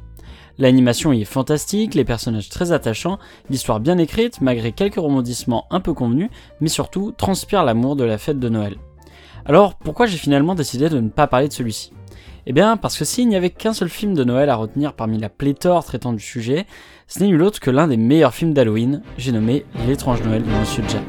L'animation 0.58 1.12
y 1.12 1.22
est 1.22 1.24
fantastique, 1.24 1.94
les 1.94 2.04
personnages 2.04 2.50
très 2.50 2.72
attachants, 2.72 3.18
l'histoire 3.48 3.80
bien 3.80 3.96
écrite 3.96 4.42
malgré 4.42 4.72
quelques 4.72 4.96
rebondissements 4.96 5.66
un 5.70 5.80
peu 5.80 5.94
convenus, 5.94 6.28
mais 6.60 6.68
surtout 6.68 7.12
transpire 7.12 7.64
l'amour 7.64 7.96
de 7.96 8.04
la 8.04 8.18
fête 8.18 8.38
de 8.38 8.48
Noël. 8.50 8.76
Alors 9.46 9.74
pourquoi 9.74 10.06
j'ai 10.06 10.18
finalement 10.18 10.54
décidé 10.54 10.90
de 10.90 11.00
ne 11.00 11.08
pas 11.08 11.26
parler 11.26 11.48
de 11.48 11.52
celui-ci? 11.52 11.92
Eh 12.48 12.52
bien 12.52 12.76
parce 12.76 12.96
que 12.96 13.04
s'il 13.04 13.26
n'y 13.28 13.34
avait 13.34 13.50
qu'un 13.50 13.72
seul 13.72 13.88
film 13.88 14.14
de 14.14 14.22
Noël 14.22 14.50
à 14.50 14.54
retenir 14.54 14.92
parmi 14.94 15.18
la 15.18 15.28
pléthore 15.28 15.84
traitant 15.84 16.12
du 16.12 16.22
sujet, 16.22 16.64
ce 17.08 17.18
n'est 17.18 17.26
nul 17.26 17.42
autre 17.42 17.58
que 17.58 17.72
l'un 17.72 17.88
des 17.88 17.96
meilleurs 17.96 18.34
films 18.34 18.54
d'Halloween, 18.54 19.02
j'ai 19.18 19.32
nommé 19.32 19.66
L'étrange 19.88 20.22
Noël 20.22 20.44
de 20.44 20.50
Monsieur 20.60 20.84
Jack. 20.86 21.02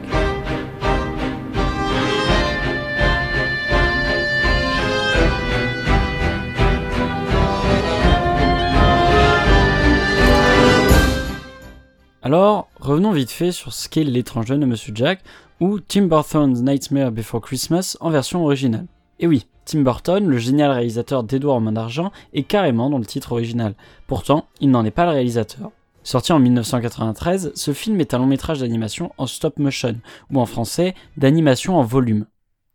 Alors, 12.24 12.68
revenons 12.80 13.12
vite 13.12 13.30
fait 13.30 13.52
sur 13.52 13.74
ce 13.74 13.88
qu'est 13.88 14.04
L'étrange 14.04 14.50
Noël 14.50 14.62
de 14.62 14.66
Monsieur 14.66 14.92
Jack, 14.96 15.20
ou 15.60 15.80
Tim 15.80 16.08
Burton's 16.08 16.62
Nightmare 16.62 17.12
Before 17.12 17.42
Christmas 17.42 17.96
en 18.00 18.10
version 18.10 18.44
originale. 18.44 18.88
Et 19.20 19.28
oui, 19.28 19.46
Tim 19.68 19.82
Burton, 19.82 20.26
le 20.26 20.38
génial 20.38 20.72
réalisateur 20.72 21.24
d'Edouard 21.24 21.60
main 21.60 21.74
d'argent, 21.74 22.14
est 22.34 22.44
carrément 22.44 22.90
dans 22.90 23.00
le 23.00 23.06
titre 23.06 23.34
original. 23.34 23.76
Pourtant, 24.08 24.46
il 24.62 24.72
n'en 24.72 24.86
est 24.86 24.92
pas 24.92 25.04
le 25.04 25.12
réalisateur. 25.12 25.72
Sorti 26.04 26.32
en 26.32 26.40
1993, 26.40 27.52
ce 27.54 27.74
film 27.74 28.00
est 28.00 28.14
un 28.14 28.20
long 28.20 28.28
métrage 28.28 28.62
d'animation 28.62 29.12
en 29.18 29.28
stop 29.28 29.60
motion, 29.60 29.98
ou 30.32 30.40
en 30.40 30.46
français, 30.46 30.96
d'animation 31.18 31.76
en 31.76 31.84
volume. 31.84 32.28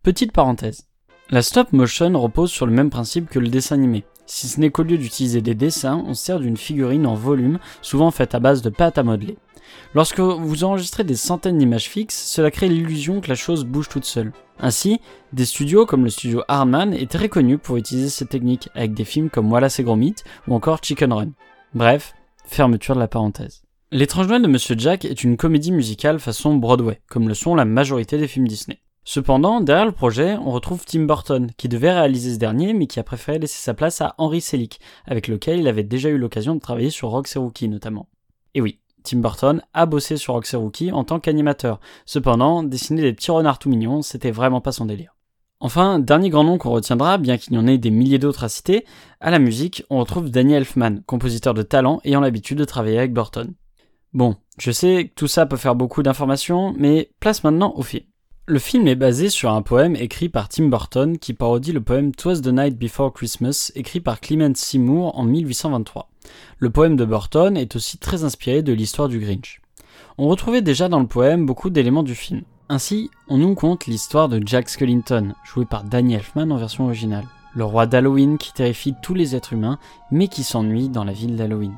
Petite 0.03 0.33
parenthèse. 0.33 0.87
La 1.31 1.41
stop 1.41 1.73
motion 1.73 2.13
repose 2.21 2.51
sur 2.51 2.67
le 2.67 2.73
même 2.73 2.91
principe 2.91 3.31
que 3.31 3.39
le 3.39 3.49
dessin 3.49 3.77
animé. 3.77 4.05
Si 4.27 4.47
ce 4.47 4.61
n'est 4.61 4.69
qu'au 4.69 4.83
lieu 4.83 4.99
d'utiliser 4.99 5.41
des 5.41 5.55
dessins, 5.55 6.05
on 6.07 6.13
sert 6.13 6.41
d'une 6.41 6.59
figurine 6.59 7.07
en 7.07 7.15
volume, 7.15 7.59
souvent 7.81 8.11
faite 8.11 8.35
à 8.35 8.39
base 8.39 8.61
de 8.61 8.69
pâte 8.69 8.99
à 8.99 9.03
modeler. 9.03 9.39
Lorsque 9.95 10.21
vous 10.21 10.65
enregistrez 10.65 11.05
des 11.05 11.17
centaines 11.17 11.59
d'images 11.59 11.89
fixes, 11.89 12.25
cela 12.27 12.51
crée 12.51 12.69
l'illusion 12.69 13.21
que 13.21 13.29
la 13.29 13.35
chose 13.35 13.65
bouge 13.65 13.89
toute 13.89 14.05
seule. 14.05 14.33
Ainsi, 14.59 15.01
des 15.33 15.45
studios 15.45 15.87
comme 15.87 16.05
le 16.05 16.11
studio 16.11 16.43
Hardman 16.49 16.95
étaient 16.95 17.19
reconnus 17.19 17.59
pour 17.63 17.77
utiliser 17.77 18.09
cette 18.09 18.29
technique 18.29 18.69
avec 18.75 18.95
des 18.95 19.05
films 19.05 19.31
comme 19.31 19.51
Wallace 19.51 19.81
et 19.81 19.85
Gromit 19.85 20.17
ou 20.47 20.55
encore 20.55 20.79
Chicken 20.83 21.13
Run. 21.13 21.31
Bref, 21.75 22.15
fermeture 22.45 22.95
de 22.95 23.01
la 23.01 23.09
parenthèse. 23.09 23.63
L'étrange 23.91 24.29
Noël 24.29 24.43
de 24.43 24.49
Monsieur 24.49 24.75
Jack 24.79 25.05
est 25.05 25.23
une 25.23 25.37
comédie 25.37 25.73
musicale 25.73 26.19
façon 26.19 26.55
Broadway, 26.55 27.01
comme 27.09 27.29
le 27.29 27.35
sont 27.35 27.55
la 27.55 27.65
majorité 27.65 28.19
des 28.19 28.29
films 28.29 28.49
Disney. 28.49 28.79
Cependant, 29.05 29.61
derrière 29.61 29.85
le 29.85 29.93
projet, 29.93 30.37
on 30.37 30.53
retrouve 30.53 30.85
Tim 30.85 31.07
Burton, 31.07 31.51
qui 31.57 31.69
devait 31.69 31.93
réaliser 31.93 32.35
ce 32.35 32.39
dernier, 32.39 32.73
mais 32.73 32.87
qui 32.87 33.01
a 33.01 33.03
préféré 33.03 33.39
laisser 33.39 33.59
sa 33.59 33.75
place 33.75 34.01
à 34.01 34.15
Henry 34.17 34.41
Selick, 34.41 34.81
avec 35.07 35.27
lequel 35.27 35.59
il 35.59 35.67
avait 35.67 35.83
déjà 35.83 36.09
eu 36.09 36.19
l'occasion 36.19 36.55
de 36.55 36.61
travailler 36.61 36.91
sur 36.91 37.09
Rox 37.09 37.35
et 37.35 37.39
Rookie 37.39 37.69
notamment. 37.69 38.09
Et 38.55 38.61
oui, 38.61 38.79
Tim 39.03 39.19
Burton 39.19 39.63
a 39.75 39.87
bossé 39.87 40.17
sur 40.17 40.35
Rox 40.35 40.55
et 40.55 40.57
Rookie 40.57 40.93
en 40.93 41.05
tant 41.05 41.21
qu'animateur. 41.21 41.81
Cependant, 42.07 42.63
dessiner 42.63 43.03
des 43.03 43.13
petits 43.13 43.31
renards 43.31 43.59
tout 43.59 43.69
mignons, 43.69 44.03
c'était 44.03 44.31
vraiment 44.31 44.61
pas 44.61 44.73
son 44.73 44.87
délire. 44.87 45.15
Enfin, 45.61 46.01
dernier 46.01 46.29
grand 46.29 46.43
nom 46.43 46.59
qu'on 46.59 46.71
retiendra, 46.71 47.19
bien 47.19 47.39
qu'il 47.39 47.53
y 47.53 47.59
en 47.59 47.69
ait 47.69 47.79
des 47.79 47.91
milliers 47.91 48.19
d'autres 48.19 48.43
à 48.43 48.49
citer, 48.49 48.85
à 49.21 49.31
la 49.31 49.39
musique, 49.39 49.85
on 49.91 50.01
retrouve 50.01 50.29
Danny 50.29 50.55
Elfman, 50.55 51.03
compositeur 51.07 51.55
de 51.55 51.63
talent 51.63 52.01
ayant 52.05 52.21
l'habitude 52.21 52.59
de 52.59 52.65
travailler 52.65 52.99
avec 52.99 53.13
Burton. 53.13 53.55
Bon, 54.13 54.37
je 54.59 54.73
sais 54.73 55.07
que 55.07 55.15
tout 55.15 55.29
ça 55.29 55.47
peut 55.47 55.57
faire 55.57 55.77
beaucoup 55.77 56.03
d'informations, 56.03 56.75
mais 56.77 57.11
place 57.21 57.45
maintenant 57.45 57.75
au 57.77 57.83
film. 57.83 58.05
Le 58.47 58.59
film 58.59 58.89
est 58.89 58.97
basé 58.97 59.29
sur 59.29 59.53
un 59.53 59.63
poème 59.63 59.95
écrit 59.95 60.29
par 60.29 60.49
Tim 60.49 60.67
Burton 60.67 61.17
qui 61.17 61.33
parodie 61.33 61.71
le 61.71 61.81
poème 61.81 62.13
Twas 62.13 62.41
the 62.41 62.49
Night 62.49 62.77
Before 62.77 63.13
Christmas 63.13 63.71
écrit 63.77 64.01
par 64.01 64.21
Clement 64.21 64.53
Seymour 64.57 65.17
en 65.17 65.23
1823. 65.23 66.11
Le 66.59 66.71
poème 66.71 66.97
de 66.97 67.05
Burton 67.05 67.57
est 67.57 67.77
aussi 67.77 67.99
très 67.99 68.25
inspiré 68.25 68.63
de 68.63 68.73
l'histoire 68.73 69.07
du 69.07 69.21
Grinch. 69.21 69.61
On 70.19 70.27
retrouvait 70.27 70.61
déjà 70.61 70.89
dans 70.89 70.99
le 70.99 71.07
poème 71.07 71.47
beaucoup 71.47 71.71
d'éléments 71.71 72.03
du 72.03 72.17
film. 72.17 72.43
Ainsi, 72.69 73.11
on 73.29 73.39
nous 73.39 73.55
conte 73.55 73.87
l'histoire 73.87 74.29
de 74.29 74.43
Jack 74.45 74.69
Skellington, 74.69 75.35
joué 75.45 75.65
par 75.65 75.85
Danny 75.85 76.15
Elfman 76.15 76.51
en 76.51 76.57
version 76.57 76.87
originale. 76.87 77.29
Le 77.55 77.65
roi 77.65 77.87
d'Halloween 77.87 78.39
qui 78.39 78.53
terrifie 78.53 78.95
tous 79.03 79.15
les 79.15 79.37
êtres 79.37 79.53
humains, 79.53 79.79
mais 80.11 80.27
qui 80.27 80.43
s'ennuie 80.43 80.89
dans 80.89 81.05
la 81.05 81.13
ville 81.13 81.37
d'Halloween. 81.37 81.77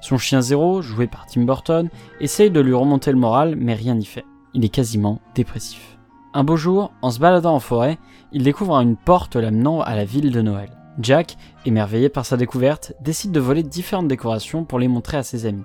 Son 0.00 0.16
chien 0.16 0.40
Zéro, 0.40 0.80
joué 0.80 1.08
par 1.08 1.26
Tim 1.26 1.42
Burton, 1.42 1.90
essaye 2.20 2.50
de 2.50 2.60
lui 2.60 2.72
remonter 2.72 3.12
le 3.12 3.18
moral, 3.18 3.54
mais 3.54 3.74
rien 3.74 3.94
n'y 3.94 4.06
fait. 4.06 4.24
Il 4.54 4.64
est 4.64 4.70
quasiment 4.70 5.20
dépressif. 5.34 5.98
Un 6.32 6.44
beau 6.44 6.56
jour, 6.56 6.92
en 7.02 7.10
se 7.10 7.18
baladant 7.18 7.54
en 7.54 7.60
forêt, 7.60 7.98
il 8.32 8.42
découvre 8.42 8.74
une 8.76 8.96
porte 8.96 9.36
l'amenant 9.36 9.80
à 9.80 9.96
la 9.96 10.04
ville 10.04 10.30
de 10.30 10.42
Noël. 10.42 10.70
Jack, 11.00 11.36
émerveillé 11.64 12.08
par 12.08 12.26
sa 12.26 12.36
découverte, 12.36 12.92
décide 13.00 13.32
de 13.32 13.40
voler 13.40 13.62
différentes 13.62 14.08
décorations 14.08 14.64
pour 14.64 14.78
les 14.78 14.88
montrer 14.88 15.16
à 15.16 15.22
ses 15.22 15.46
amis. 15.46 15.64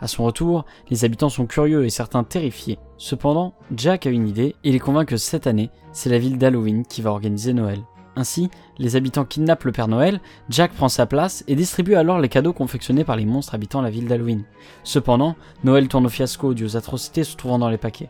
À 0.00 0.06
son 0.06 0.24
retour, 0.24 0.64
les 0.90 1.04
habitants 1.04 1.28
sont 1.28 1.46
curieux 1.46 1.84
et 1.84 1.90
certains 1.90 2.24
terrifiés. 2.24 2.78
Cependant, 2.98 3.54
Jack 3.74 4.06
a 4.06 4.10
une 4.10 4.28
idée 4.28 4.54
et 4.64 4.70
il 4.70 4.74
est 4.74 4.80
convaincu 4.80 5.14
que 5.14 5.16
cette 5.16 5.46
année, 5.46 5.70
c'est 5.92 6.10
la 6.10 6.18
ville 6.18 6.38
d'Halloween 6.38 6.84
qui 6.84 7.02
va 7.02 7.10
organiser 7.10 7.52
Noël. 7.52 7.80
Ainsi, 8.16 8.50
les 8.78 8.96
habitants 8.96 9.26
kidnappent 9.26 9.64
le 9.64 9.72
Père 9.72 9.88
Noël, 9.88 10.20
Jack 10.48 10.72
prend 10.72 10.88
sa 10.88 11.04
place 11.04 11.44
et 11.48 11.54
distribue 11.54 11.96
alors 11.96 12.18
les 12.18 12.30
cadeaux 12.30 12.54
confectionnés 12.54 13.04
par 13.04 13.16
les 13.16 13.26
monstres 13.26 13.54
habitant 13.54 13.82
la 13.82 13.90
ville 13.90 14.08
d'Halloween. 14.08 14.44
Cependant, 14.84 15.36
Noël 15.64 15.88
tourne 15.88 16.06
au 16.06 16.10
fiasco 16.10 16.54
dû 16.54 16.64
aux 16.64 16.76
atrocités 16.78 17.24
se 17.24 17.36
trouvant 17.36 17.58
dans 17.58 17.68
les 17.68 17.76
paquets. 17.76 18.08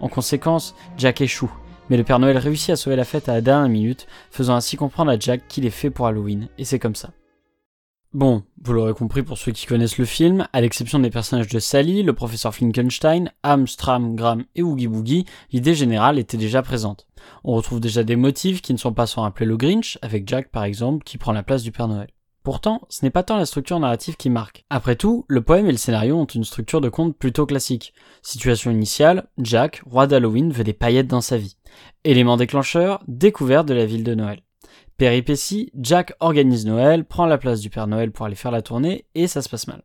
En 0.00 0.08
conséquence, 0.08 0.74
Jack 0.96 1.20
échoue, 1.20 1.50
mais 1.90 1.96
le 1.96 2.04
Père 2.04 2.18
Noël 2.18 2.38
réussit 2.38 2.70
à 2.70 2.76
sauver 2.76 2.96
la 2.96 3.04
fête 3.04 3.28
à 3.28 3.34
la 3.34 3.40
dernière 3.40 3.68
minute, 3.68 4.06
faisant 4.30 4.54
ainsi 4.54 4.76
comprendre 4.76 5.10
à 5.10 5.18
Jack 5.18 5.48
qu'il 5.48 5.66
est 5.66 5.70
fait 5.70 5.90
pour 5.90 6.06
Halloween, 6.06 6.48
et 6.58 6.64
c'est 6.64 6.78
comme 6.78 6.94
ça. 6.94 7.10
Bon, 8.14 8.42
vous 8.62 8.72
l'aurez 8.72 8.94
compris 8.94 9.22
pour 9.22 9.36
ceux 9.36 9.52
qui 9.52 9.66
connaissent 9.66 9.98
le 9.98 10.06
film, 10.06 10.48
à 10.54 10.62
l'exception 10.62 10.98
des 10.98 11.10
personnages 11.10 11.48
de 11.48 11.58
Sally, 11.58 12.02
le 12.02 12.14
professeur 12.14 12.54
Finkenstein, 12.54 13.30
Ham, 13.42 13.66
Stram, 13.66 14.16
Graham 14.16 14.44
et 14.54 14.62
Oogie 14.62 14.88
Boogie, 14.88 15.26
l'idée 15.52 15.74
générale 15.74 16.18
était 16.18 16.38
déjà 16.38 16.62
présente. 16.62 17.06
On 17.44 17.54
retrouve 17.54 17.80
déjà 17.80 18.04
des 18.04 18.16
motifs 18.16 18.62
qui 18.62 18.72
ne 18.72 18.78
sont 18.78 18.94
pas 18.94 19.06
sans 19.06 19.22
rappeler 19.22 19.44
le 19.44 19.58
Grinch, 19.58 19.98
avec 20.00 20.26
Jack 20.26 20.50
par 20.50 20.64
exemple, 20.64 21.04
qui 21.04 21.18
prend 21.18 21.32
la 21.32 21.42
place 21.42 21.62
du 21.62 21.70
Père 21.70 21.88
Noël. 21.88 22.08
Pourtant, 22.48 22.80
ce 22.88 23.04
n'est 23.04 23.10
pas 23.10 23.24
tant 23.24 23.36
la 23.36 23.44
structure 23.44 23.78
narrative 23.78 24.16
qui 24.16 24.30
marque. 24.30 24.64
Après 24.70 24.96
tout, 24.96 25.26
le 25.28 25.42
poème 25.42 25.66
et 25.66 25.70
le 25.70 25.76
scénario 25.76 26.16
ont 26.16 26.24
une 26.24 26.44
structure 26.44 26.80
de 26.80 26.88
conte 26.88 27.14
plutôt 27.14 27.44
classique. 27.44 27.92
Situation 28.22 28.70
initiale, 28.70 29.26
Jack, 29.36 29.82
roi 29.84 30.06
d'Halloween, 30.06 30.50
veut 30.50 30.64
des 30.64 30.72
paillettes 30.72 31.08
dans 31.08 31.20
sa 31.20 31.36
vie. 31.36 31.58
Élément 32.04 32.38
déclencheur, 32.38 33.04
découverte 33.06 33.68
de 33.68 33.74
la 33.74 33.84
ville 33.84 34.02
de 34.02 34.14
Noël. 34.14 34.40
Péripétie, 34.96 35.70
Jack 35.78 36.14
organise 36.20 36.64
Noël, 36.64 37.04
prend 37.04 37.26
la 37.26 37.36
place 37.36 37.60
du 37.60 37.68
Père 37.68 37.86
Noël 37.86 38.12
pour 38.12 38.24
aller 38.24 38.34
faire 38.34 38.50
la 38.50 38.62
tournée, 38.62 39.04
et 39.14 39.26
ça 39.26 39.42
se 39.42 39.50
passe 39.50 39.66
mal. 39.66 39.82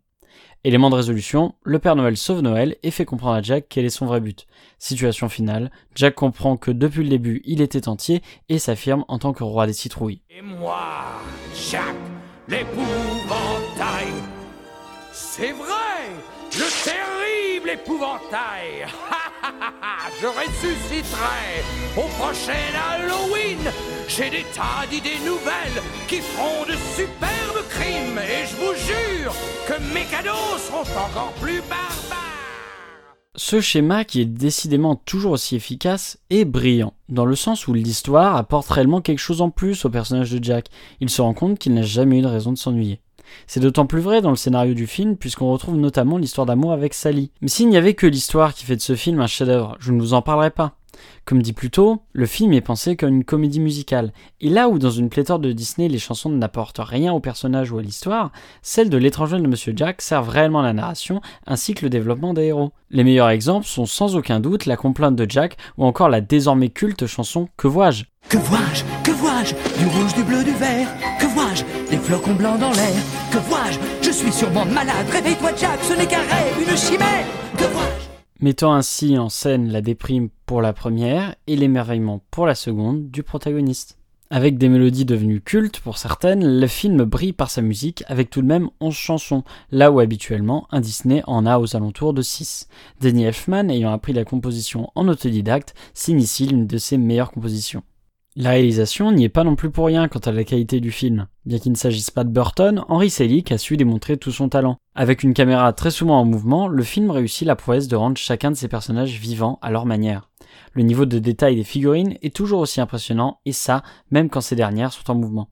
Élément 0.64 0.90
de 0.90 0.96
résolution, 0.96 1.56
le 1.64 1.80
Père 1.80 1.98
Noël 1.98 2.16
sauve 2.16 2.40
Noël 2.40 2.78
et 2.84 2.92
fait 2.92 3.04
comprendre 3.04 3.36
à 3.36 3.42
Jack 3.42 3.66
quel 3.68 3.84
est 3.84 3.90
son 3.90 4.06
vrai 4.06 4.22
but. 4.22 4.48
Situation 4.80 5.28
finale, 5.28 5.70
Jack 5.96 6.16
comprend 6.16 6.56
que 6.56 6.72
depuis 6.72 7.04
le 7.04 7.10
début 7.10 7.42
il 7.44 7.60
était 7.60 7.90
entier 7.90 8.22
et 8.48 8.60
s'affirme 8.60 9.04
en 9.10 9.20
tant 9.20 9.34
que 9.34 9.44
roi 9.44 9.68
des 9.68 9.74
citrouilles. 9.74 10.22
Et 10.30 10.42
moi, 10.42 10.78
Jack, 11.70 11.94
l'épouvantail. 12.48 14.14
C'est 15.12 15.52
vrai, 15.52 16.10
le 16.54 16.84
terrible 16.84 17.70
épouvantail. 17.70 18.88
Je 20.22 20.28
ressusciterai 20.28 21.64
au 21.98 22.08
prochain 22.20 22.54
Halloween. 22.92 23.60
J'ai 24.08 24.30
des 24.30 24.46
tas 24.56 24.86
d'idées 24.90 25.20
nouvelles 25.26 25.82
qui 26.08 26.22
feront 26.22 26.66
de 26.66 26.76
superbes 26.96 27.68
crimes. 27.70 28.20
Et 28.20 28.46
je 28.46 28.56
vous 28.56 28.74
jure 28.74 29.34
que 29.68 29.82
mes 29.94 30.06
cadeaux 30.06 30.58
seront 30.58 30.82
encore 30.82 31.34
plus 31.42 31.62
barbares. 31.62 32.13
Ce 33.36 33.62
schéma, 33.62 34.06
qui 34.06 34.22
est 34.22 34.26
décidément 34.26 34.96
toujours 34.96 35.32
aussi 35.32 35.56
efficace, 35.56 36.20
est 36.30 36.46
brillant, 36.46 36.94
dans 37.10 37.26
le 37.26 37.36
sens 37.36 37.68
où 37.68 37.74
l'histoire 37.74 38.36
apporte 38.36 38.70
réellement 38.70 39.02
quelque 39.02 39.18
chose 39.18 39.42
en 39.42 39.50
plus 39.50 39.86
au 39.86 39.90
personnage 39.90 40.30
de 40.30 40.44
Jack. 40.44 40.68
Il 41.00 41.10
se 41.10 41.20
rend 41.20 41.34
compte 41.34 41.58
qu'il 41.58 41.74
n'a 41.74 41.82
jamais 41.82 42.20
eu 42.20 42.22
de 42.22 42.28
raison 42.28 42.52
de 42.52 42.60
s'ennuyer. 42.60 43.00
C'est 43.48 43.60
d'autant 43.60 43.88
plus 43.88 44.02
vrai 44.02 44.22
dans 44.22 44.30
le 44.30 44.36
scénario 44.36 44.76
du 44.76 44.86
film, 44.86 45.18
puisqu'on 45.18 45.52
retrouve 45.52 45.78
notamment 45.78 46.20
l'histoire 46.20 46.46
d'amour 46.46 46.74
avec 46.74 46.94
Sally. 46.94 47.32
Mais 47.42 47.48
s'il 47.48 47.70
n'y 47.70 47.78
avait 47.78 47.96
que 47.96 48.06
l'histoire 48.06 48.54
qui 48.54 48.66
fait 48.66 48.76
de 48.76 48.82
ce 48.82 48.96
film 48.96 49.20
un 49.20 49.26
chef-d'œuvre, 49.26 49.78
je 49.80 49.92
ne 49.92 50.00
vous 50.00 50.14
en 50.14 50.22
parlerai 50.22 50.52
pas. 50.52 50.76
Comme 51.26 51.42
dit 51.42 51.54
plus 51.54 51.70
tôt, 51.70 52.02
le 52.12 52.26
film 52.26 52.54
est 52.54 52.62
pensé 52.62 52.96
comme 52.96 53.16
une 53.16 53.24
comédie 53.24 53.60
musicale, 53.60 54.12
et 54.42 54.50
là 54.50 54.70
où 54.70 54.80
dans 54.80 54.92
une 54.92 55.10
pléthore 55.10 55.40
de 55.40 55.52
Disney 55.52 55.88
les 55.88 56.00
chansons 56.00 56.30
n'apportent 56.30 56.82
rien 56.82 57.14
au 57.14 57.20
personnage 57.20 57.72
ou 57.72 57.78
à 57.78 57.82
l'histoire, 57.82 58.32
celles 58.62 58.90
de 58.90 58.98
l'étranger 58.98 59.40
de 59.40 59.48
Monsieur 59.48 59.74
Jack 59.76 60.02
servent 60.02 60.30
réellement 60.30 60.62
la 60.62 60.74
narration 60.74 61.22
ainsi 61.48 61.74
que 61.74 61.84
le 61.86 61.90
développement 61.90 62.34
des 62.34 62.44
héros. 62.46 62.72
Les 62.90 63.04
meilleurs 63.04 63.30
exemples 63.30 63.66
sont 63.66 63.86
sans 63.86 64.16
aucun 64.16 64.40
doute 64.40 64.66
la 64.66 64.78
complainte 64.78 65.16
de 65.16 65.26
Jack 65.30 65.58
ou 65.78 65.86
encore 65.86 66.10
la 66.10 66.22
désormais 66.22 66.70
culte 66.70 67.08
chanson 67.08 67.50
Que 67.58 67.68
vois-je? 67.68 68.04
Que 68.30 68.38
vois-je? 68.38 68.84
Que 69.04 69.12
vois-je? 69.12 69.54
Du 69.80 69.88
rouge, 69.88 70.14
du 70.14 70.24
bleu, 70.24 70.44
du 70.44 70.52
vert. 70.52 70.88
Que 71.20 71.26
vois-je? 71.26 71.64
Des 71.90 71.98
flocons 71.98 72.36
blancs 72.36 72.60
dans 72.60 72.72
l'air. 72.72 73.02
Que 73.32 73.38
vois-je? 73.38 73.80
Je 74.02 74.12
suis 74.12 74.32
sûrement 74.32 74.66
malade. 74.66 75.08
Réveille-toi 75.12 75.52
Jack, 75.58 75.80
ce 75.84 75.94
n'est 75.94 76.08
qu'un 76.08 76.20
rêve, 76.20 76.56
une 76.60 76.78
chimère. 76.78 77.26
Que 77.58 77.66
vois-je? 77.66 78.03
Mettant 78.44 78.74
ainsi 78.74 79.18
en 79.18 79.30
scène 79.30 79.72
la 79.72 79.82
déprime 79.82 80.28
pour 80.46 80.62
la 80.62 80.74
première 80.74 81.34
et 81.48 81.56
l'émerveillement 81.56 82.22
pour 82.30 82.46
la 82.46 82.56
seconde 82.56 83.10
du 83.10 83.24
protagoniste. 83.24 83.98
Avec 84.30 84.58
des 84.58 84.68
mélodies 84.68 85.06
devenues 85.06 85.40
cultes 85.40 85.80
pour 85.80 85.98
certaines, 85.98 86.60
le 86.60 86.68
film 86.68 87.06
brille 87.06 87.32
par 87.32 87.50
sa 87.50 87.62
musique 87.62 88.04
avec 88.08 88.30
tout 88.30 88.42
de 88.42 88.48
même 88.48 88.70
11 88.82 88.94
chansons, 88.94 89.44
là 89.72 89.92
où 89.94 90.02
habituellement 90.02 90.68
un 90.72 90.82
Disney 90.82 91.24
en 91.26 91.46
a 91.46 91.58
aux 91.58 91.78
alentours 91.78 92.14
de 92.14 92.22
6. 92.22 92.68
Danny 93.00 93.24
Elfman, 93.24 93.70
ayant 93.70 93.94
appris 93.94 94.12
la 94.12 94.26
composition 94.26 94.92
en 94.96 95.08
autodidacte, 95.08 95.74
signe 95.94 96.20
ici 96.20 96.46
l'une 96.46 96.68
de 96.68 96.78
ses 96.78 96.98
meilleures 96.98 97.32
compositions. 97.32 97.84
La 98.36 98.50
réalisation 98.50 99.12
n'y 99.12 99.26
est 99.26 99.30
pas 99.30 99.44
non 99.44 99.56
plus 99.56 99.70
pour 99.70 99.86
rien 99.86 100.08
quant 100.08 100.18
à 100.18 100.32
la 100.32 100.44
qualité 100.44 100.80
du 100.80 100.90
film. 100.90 101.28
Bien 101.46 101.60
qu'il 101.60 101.72
ne 101.72 101.78
s'agisse 101.78 102.10
pas 102.10 102.24
de 102.24 102.32
Burton, 102.32 102.84
Henry 102.88 103.12
Selick 103.12 103.52
a 103.52 103.60
su 103.60 103.78
démontrer 103.78 104.18
tout 104.18 104.32
son 104.32 104.50
talent. 104.50 104.78
Avec 104.96 105.22
une 105.22 105.36
caméra 105.36 105.72
très 105.72 105.92
souvent 105.92 106.20
en 106.20 106.26
mouvement, 106.26 106.68
le 106.68 106.82
film 106.82 107.12
réussit 107.12 107.46
la 107.48 107.56
prouesse 107.56 107.88
de 107.88 107.96
rendre 107.96 108.18
chacun 108.18 108.50
de 108.50 108.56
ses 108.56 108.68
personnages 108.68 109.20
vivants 109.20 109.60
à 109.62 109.70
leur 109.70 109.86
manière. 109.86 110.32
Le 110.72 110.82
niveau 110.82 111.06
de 111.06 111.20
détail 111.20 111.58
des 111.58 111.64
figurines 111.64 112.18
est 112.24 112.36
toujours 112.36 112.62
aussi 112.62 112.82
impressionnant, 112.82 113.40
et 113.46 113.52
ça, 113.52 113.84
même 114.10 114.30
quand 114.30 114.42
ces 114.42 114.56
dernières 114.56 114.94
sont 114.94 115.12
en 115.12 115.16
mouvement. 115.16 115.50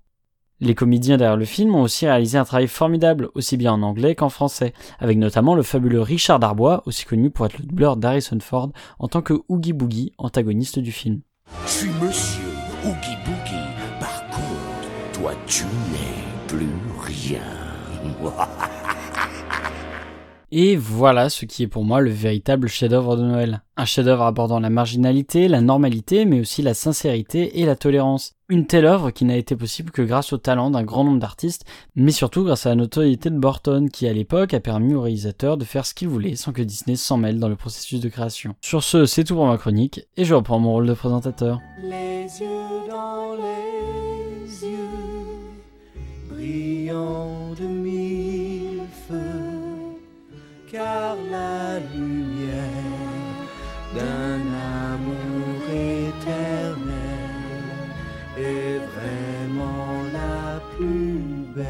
Les 0.59 0.73
comédiens 0.73 1.17
derrière 1.17 1.37
le 1.37 1.45
film 1.45 1.75
ont 1.75 1.83
aussi 1.83 2.07
réalisé 2.07 2.39
un 2.39 2.45
travail 2.45 2.67
formidable, 2.67 3.29
aussi 3.35 3.57
bien 3.57 3.73
en 3.73 3.83
anglais 3.83 4.15
qu'en 4.15 4.29
français, 4.29 4.73
avec 4.99 5.19
notamment 5.19 5.53
le 5.53 5.61
fabuleux 5.61 6.01
Richard 6.01 6.39
Darbois, 6.39 6.81
aussi 6.87 7.05
connu 7.05 7.29
pour 7.29 7.45
être 7.45 7.59
le 7.59 7.65
doubleur 7.65 7.95
d'Harrison 7.95 8.39
Ford 8.39 8.71
en 8.97 9.07
tant 9.07 9.21
que 9.21 9.39
Oogie 9.49 9.73
Boogie, 9.73 10.13
antagoniste 10.17 10.79
du 10.79 10.91
film. 10.91 11.21
Oogie 12.83 13.17
Boogie. 13.25 13.69
Par 13.99 14.25
contre, 14.29 14.89
toi, 15.13 15.33
tu 15.45 15.65
n'es 15.65 16.47
plus 16.47 16.67
rien. 17.05 17.41
Et 20.53 20.75
voilà 20.75 21.29
ce 21.29 21.45
qui 21.45 21.63
est 21.63 21.67
pour 21.67 21.85
moi 21.85 22.01
le 22.01 22.09
véritable 22.09 22.67
chef-d'œuvre 22.67 23.15
de 23.15 23.23
Noël. 23.23 23.61
Un 23.77 23.85
chef-d'œuvre 23.85 24.23
abordant 24.23 24.59
la 24.59 24.69
marginalité, 24.69 25.47
la 25.47 25.61
normalité, 25.61 26.25
mais 26.25 26.41
aussi 26.41 26.61
la 26.61 26.73
sincérité 26.73 27.61
et 27.61 27.65
la 27.65 27.77
tolérance. 27.77 28.33
Une 28.49 28.67
telle 28.67 28.85
œuvre 28.85 29.11
qui 29.11 29.23
n'a 29.23 29.37
été 29.37 29.55
possible 29.55 29.91
que 29.91 30.01
grâce 30.01 30.33
au 30.33 30.37
talent 30.37 30.69
d'un 30.69 30.83
grand 30.83 31.05
nombre 31.05 31.19
d'artistes, 31.19 31.63
mais 31.95 32.11
surtout 32.11 32.43
grâce 32.43 32.65
à 32.65 32.69
la 32.69 32.75
notoriété 32.75 33.29
de 33.29 33.39
Burton, 33.39 33.89
qui 33.89 34.07
à 34.07 34.13
l'époque 34.13 34.53
a 34.53 34.59
permis 34.59 34.93
au 34.93 34.99
réalisateur 34.99 35.55
de 35.55 35.63
faire 35.63 35.85
ce 35.85 35.93
qu'il 35.93 36.09
voulait 36.09 36.35
sans 36.35 36.51
que 36.51 36.61
Disney 36.61 36.97
s'en 36.97 37.15
mêle 37.15 37.39
dans 37.39 37.47
le 37.47 37.55
processus 37.55 38.01
de 38.01 38.09
création. 38.09 38.55
Sur 38.59 38.83
ce, 38.83 39.05
c'est 39.05 39.23
tout 39.23 39.35
pour 39.35 39.47
ma 39.47 39.57
chronique, 39.57 40.01
et 40.17 40.25
je 40.25 40.35
reprends 40.35 40.59
mon 40.59 40.73
rôle 40.73 40.87
de 40.87 40.93
présentateur. 40.93 41.61
Les 41.81 42.27
yeux 42.41 42.89
dans 42.89 43.35
les 43.37 44.67
yeux, 44.67 45.47
brillants 46.29 47.53
de 47.57 47.65
mille 47.65 48.81
feux, 49.07 49.50
car 50.71 51.17
la 51.29 51.79
lumière 51.93 52.55
d'un 53.93 54.39
amour 54.93 55.63
éternel 55.69 56.91
est 58.37 58.79
vraiment 58.95 60.03
la 60.13 60.61
plus 60.75 61.19
belle. 61.53 61.65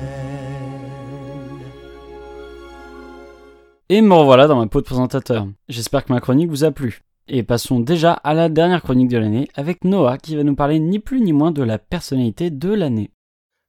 Et 3.89 4.01
me 4.01 4.13
revoilà 4.13 4.47
dans 4.47 4.57
ma 4.57 4.67
peau 4.67 4.81
de 4.81 4.85
présentateur. 4.85 5.47
J'espère 5.67 6.05
que 6.05 6.13
ma 6.13 6.21
chronique 6.21 6.49
vous 6.49 6.63
a 6.63 6.71
plu. 6.71 7.01
Et 7.27 7.43
passons 7.43 7.79
déjà 7.79 8.13
à 8.13 8.33
la 8.33 8.49
dernière 8.49 8.83
chronique 8.83 9.09
de 9.09 9.17
l'année 9.17 9.47
avec 9.55 9.83
Noah 9.83 10.17
qui 10.17 10.35
va 10.35 10.43
nous 10.43 10.55
parler 10.55 10.79
ni 10.79 10.99
plus 10.99 11.21
ni 11.21 11.33
moins 11.33 11.51
de 11.51 11.63
la 11.63 11.79
personnalité 11.79 12.51
de 12.51 12.71
l'année. 12.71 13.09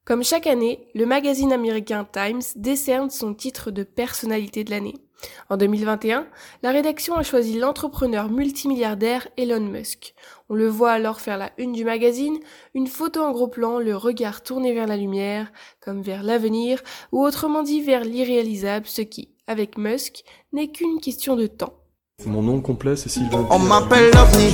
Comme 0.04 0.24
chaque 0.24 0.48
année, 0.48 0.88
le 0.94 1.06
magazine 1.06 1.52
américain 1.52 2.04
Times 2.12 2.42
décerne 2.56 3.08
son 3.08 3.34
titre 3.34 3.70
de 3.70 3.84
personnalité 3.84 4.64
de 4.64 4.70
l'année. 4.70 4.96
En 5.48 5.56
2021, 5.56 6.26
la 6.62 6.70
rédaction 6.70 7.14
a 7.14 7.22
choisi 7.22 7.58
l'entrepreneur 7.58 8.28
multimilliardaire 8.28 9.28
Elon 9.36 9.60
Musk. 9.60 10.14
On 10.48 10.54
le 10.54 10.68
voit 10.68 10.92
alors 10.92 11.20
faire 11.20 11.38
la 11.38 11.50
une 11.58 11.72
du 11.72 11.84
magazine, 11.84 12.38
une 12.74 12.86
photo 12.86 13.22
en 13.22 13.32
gros 13.32 13.48
plan, 13.48 13.78
le 13.78 13.96
regard 13.96 14.42
tourné 14.42 14.72
vers 14.72 14.86
la 14.86 14.96
lumière, 14.96 15.52
comme 15.80 16.02
vers 16.02 16.22
l'avenir, 16.22 16.80
ou 17.12 17.24
autrement 17.24 17.62
dit 17.62 17.80
vers 17.80 18.04
l'irréalisable, 18.04 18.86
ce 18.86 19.02
qui, 19.02 19.30
avec 19.46 19.78
Musk, 19.78 20.24
n'est 20.52 20.70
qu'une 20.70 21.00
question 21.00 21.36
de 21.36 21.46
temps. 21.46 21.74
Mon 22.26 22.42
nom 22.42 22.60
complet, 22.60 22.96
c'est 22.96 23.08
Sylvain. 23.08 23.46
On 23.50 23.58
m'appelle 23.58 24.10
l'OVNI. 24.12 24.52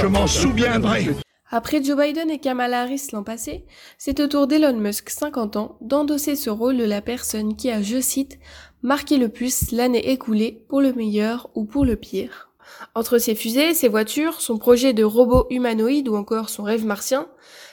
Je 0.00 0.06
m'en 0.06 0.26
souviendrai. 0.26 1.08
Après 1.52 1.82
Joe 1.82 1.96
Biden 1.96 2.30
et 2.30 2.38
Kamala 2.38 2.82
Harris 2.82 3.08
l'an 3.12 3.24
passé, 3.24 3.64
c'est 3.98 4.20
au 4.20 4.28
tour 4.28 4.46
d'Elon 4.46 4.76
Musk, 4.76 5.10
50 5.10 5.56
ans, 5.56 5.76
d'endosser 5.80 6.36
ce 6.36 6.48
rôle 6.48 6.76
de 6.76 6.84
la 6.84 7.00
personne 7.00 7.56
qui 7.56 7.72
a, 7.72 7.82
je 7.82 8.00
cite, 8.00 8.38
marqué 8.82 9.16
le 9.16 9.28
plus 9.28 9.72
l'année 9.72 10.12
écoulée 10.12 10.64
pour 10.68 10.80
le 10.80 10.92
meilleur 10.92 11.50
ou 11.56 11.64
pour 11.64 11.84
le 11.84 11.96
pire. 11.96 12.50
Entre 12.94 13.18
ses 13.18 13.34
fusées, 13.34 13.74
ses 13.74 13.88
voitures, 13.88 14.40
son 14.40 14.58
projet 14.58 14.92
de 14.92 15.02
robot 15.02 15.48
humanoïde 15.50 16.08
ou 16.08 16.14
encore 16.14 16.50
son 16.50 16.62
rêve 16.62 16.86
martien, 16.86 17.26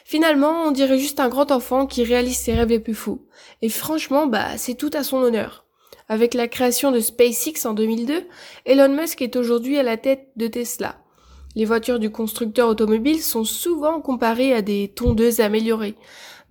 finalement, 0.06 0.63
on 0.63 0.72
dirait 0.72 0.98
juste 0.98 1.20
un 1.20 1.30
grand 1.30 1.52
enfant 1.52 1.86
qui 1.86 2.04
réalise 2.04 2.38
ses 2.38 2.56
rêves 2.56 2.70
les 2.70 2.80
plus 2.80 2.96
fous. 2.96 3.28
Et 3.62 3.70
franchement, 3.70 4.26
bah, 4.26 4.58
c'est 4.58 4.76
tout 4.76 4.92
à 4.94 5.04
son 5.04 5.18
honneur. 5.18 5.66
Avec 6.10 6.34
la 6.34 6.48
création 6.48 6.92
de 6.92 7.00
SpaceX 7.00 7.68
en 7.68 7.74
2002, 7.74 8.26
Elon 8.66 8.90
Musk 8.90 9.22
est 9.22 9.36
aujourd'hui 9.36 9.78
à 9.78 9.84
la 9.84 9.98
tête 9.98 10.30
de 10.36 10.48
Tesla. 10.48 10.98
Les 11.58 11.65
voitures 11.65 11.98
du 11.98 12.12
constructeur 12.12 12.70
automobile 12.70 13.20
sont 13.20 13.43
souvent 13.43 14.00
comparées 14.00 14.54
à 14.54 14.62
des 14.62 14.89
tondeuses 14.89 15.39
améliorées. 15.39 15.96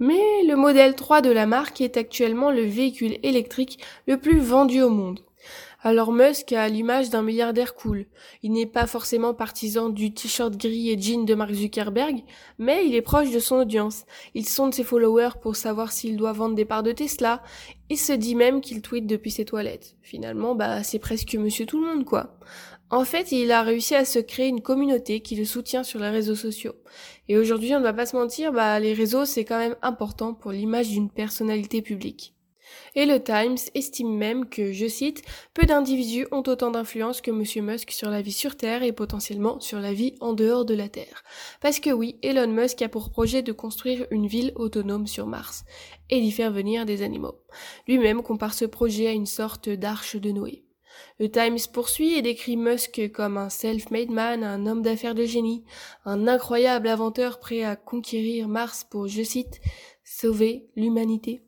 Mais 0.01 0.43
le 0.49 0.57
modèle 0.57 0.97
3 0.97 1.21
de 1.21 1.31
la 1.31 1.47
marque 1.47 1.81
est 1.81 1.97
actuellement 1.97 2.51
le 2.51 2.63
véhicule 2.63 3.17
électrique 3.23 3.79
le 4.09 4.17
plus 4.17 4.41
vendu 4.41 4.83
au 4.83 4.91
monde. 4.91 5.21
Alors 5.85 6.11
Musk 6.11 6.51
a 6.51 6.69
l'image 6.69 7.11
d'un 7.11 7.23
milliardaire 7.23 7.77
cool. 7.77 8.07
Il 8.43 8.51
n'est 8.51 8.67
pas 8.67 8.89
forcément 8.89 9.33
partisan 9.33 9.91
du 9.91 10.13
t-shirt 10.13 10.57
gris 10.57 10.91
et 10.91 11.01
jean 11.01 11.25
de 11.25 11.35
Mark 11.37 11.53
Zuckerberg, 11.53 12.25
mais 12.59 12.85
il 12.89 12.97
est 12.97 13.01
proche 13.01 13.31
de 13.31 13.39
son 13.39 13.59
audience. 13.59 14.07
Il 14.35 14.49
sonde 14.49 14.75
ses 14.75 14.83
followers 14.83 15.39
pour 15.41 15.55
savoir 15.55 15.93
s'il 15.93 16.17
doit 16.17 16.33
vendre 16.33 16.57
des 16.57 16.65
parts 16.65 16.83
de 16.83 16.91
Tesla. 16.91 17.45
Il 17.91 17.99
se 17.99 18.13
dit 18.13 18.35
même 18.35 18.61
qu'il 18.61 18.83
tweet 18.83 19.07
depuis 19.07 19.31
ses 19.31 19.45
toilettes. 19.45 19.95
Finalement, 20.03 20.57
bah, 20.57 20.83
c'est 20.83 20.99
presque 20.99 21.33
monsieur 21.37 21.67
tout 21.67 21.81
le 21.81 21.87
monde, 21.87 22.05
quoi. 22.05 22.37
En 22.89 23.05
fait, 23.05 23.33
il 23.33 23.51
a 23.51 23.63
réussi 23.63 23.97
à 23.97 24.05
se 24.05 24.21
créer 24.21 24.47
une 24.47 24.61
communauté 24.61 25.21
qui 25.21 25.35
le 25.35 25.45
soutient 25.45 25.83
sur 25.83 25.99
les 25.99 26.11
réseaux 26.11 26.37
sociaux. 26.37 26.75
Et 27.29 27.37
aujourd'hui, 27.37 27.75
on 27.75 27.81
ne 27.81 27.85
va 27.85 27.93
pas 27.93 28.07
se 28.07 28.15
mentir, 28.15 28.53
bah, 28.53 28.79
les 28.79 28.93
réseaux, 28.93 29.25
c'est 29.25 29.45
quand 29.45 29.59
même 29.59 29.77
important 29.83 30.35
pour 30.35 30.53
l'image 30.53 30.91
d'une 30.91 31.11
personnalité 31.11 31.83
publique. 31.83 32.37
Et 32.95 33.07
le 33.07 33.23
Times 33.23 33.57
estime 33.75 34.17
même 34.17 34.49
que, 34.49 34.73
je 34.73 34.87
cite, 34.87 35.23
peu 35.53 35.67
d'individus 35.67 36.27
ont 36.31 36.43
autant 36.47 36.71
d'influence 36.71 37.21
que 37.21 37.31
M. 37.31 37.65
Musk 37.65 37.91
sur 37.91 38.09
la 38.09 38.23
vie 38.23 38.33
sur 38.33 38.57
Terre 38.57 38.83
et 38.83 38.93
potentiellement 38.93 39.61
sur 39.61 39.81
la 39.81 39.93
vie 39.93 40.15
en 40.21 40.33
dehors 40.33 40.65
de 40.65 40.75
la 40.75 40.89
Terre. 40.89 41.25
Parce 41.61 41.81
que 41.81 41.91
oui, 41.91 42.19
Elon 42.23 42.49
Musk 42.49 42.83
a 42.83 42.89
pour 42.89 43.11
projet 43.11 43.43
de 43.43 43.53
construire 43.53 44.07
une 44.11 44.27
ville 44.27 44.53
autonome 44.55 45.07
sur 45.07 45.27
Mars 45.27 45.65
et 46.11 46.21
d'y 46.21 46.33
faire 46.33 46.53
venir 46.53 46.87
des 46.87 47.03
animaux. 47.03 47.41
Lui-même 47.89 48.23
compare 48.23 48.55
ce 48.55 48.65
projet 48.65 49.09
à 49.09 49.13
une 49.13 49.27
sorte 49.27 49.69
d'arche 49.69 50.17
de 50.17 50.31
Noé. 50.31 50.66
Le 51.19 51.31
Times 51.31 51.59
poursuit 51.73 52.15
et 52.15 52.23
décrit 52.23 52.57
Musk 52.57 53.11
comme 53.13 53.37
un 53.37 53.49
self-made 53.49 54.11
man, 54.11 54.45
un 54.45 54.67
homme 54.67 54.83
d'affaires 54.83 55.15
de 55.15 55.25
génie, 55.25 55.65
un 56.05 56.29
incroyable 56.29 56.89
inventeur 56.89 57.39
prêt 57.39 57.63
à 57.63 57.77
conquérir 57.77 58.49
Mars 58.49 58.85
pour, 58.89 59.09
je 59.09 59.23
cite, 59.23 59.61
sauver 60.05 60.69
l'humanité. 60.77 61.43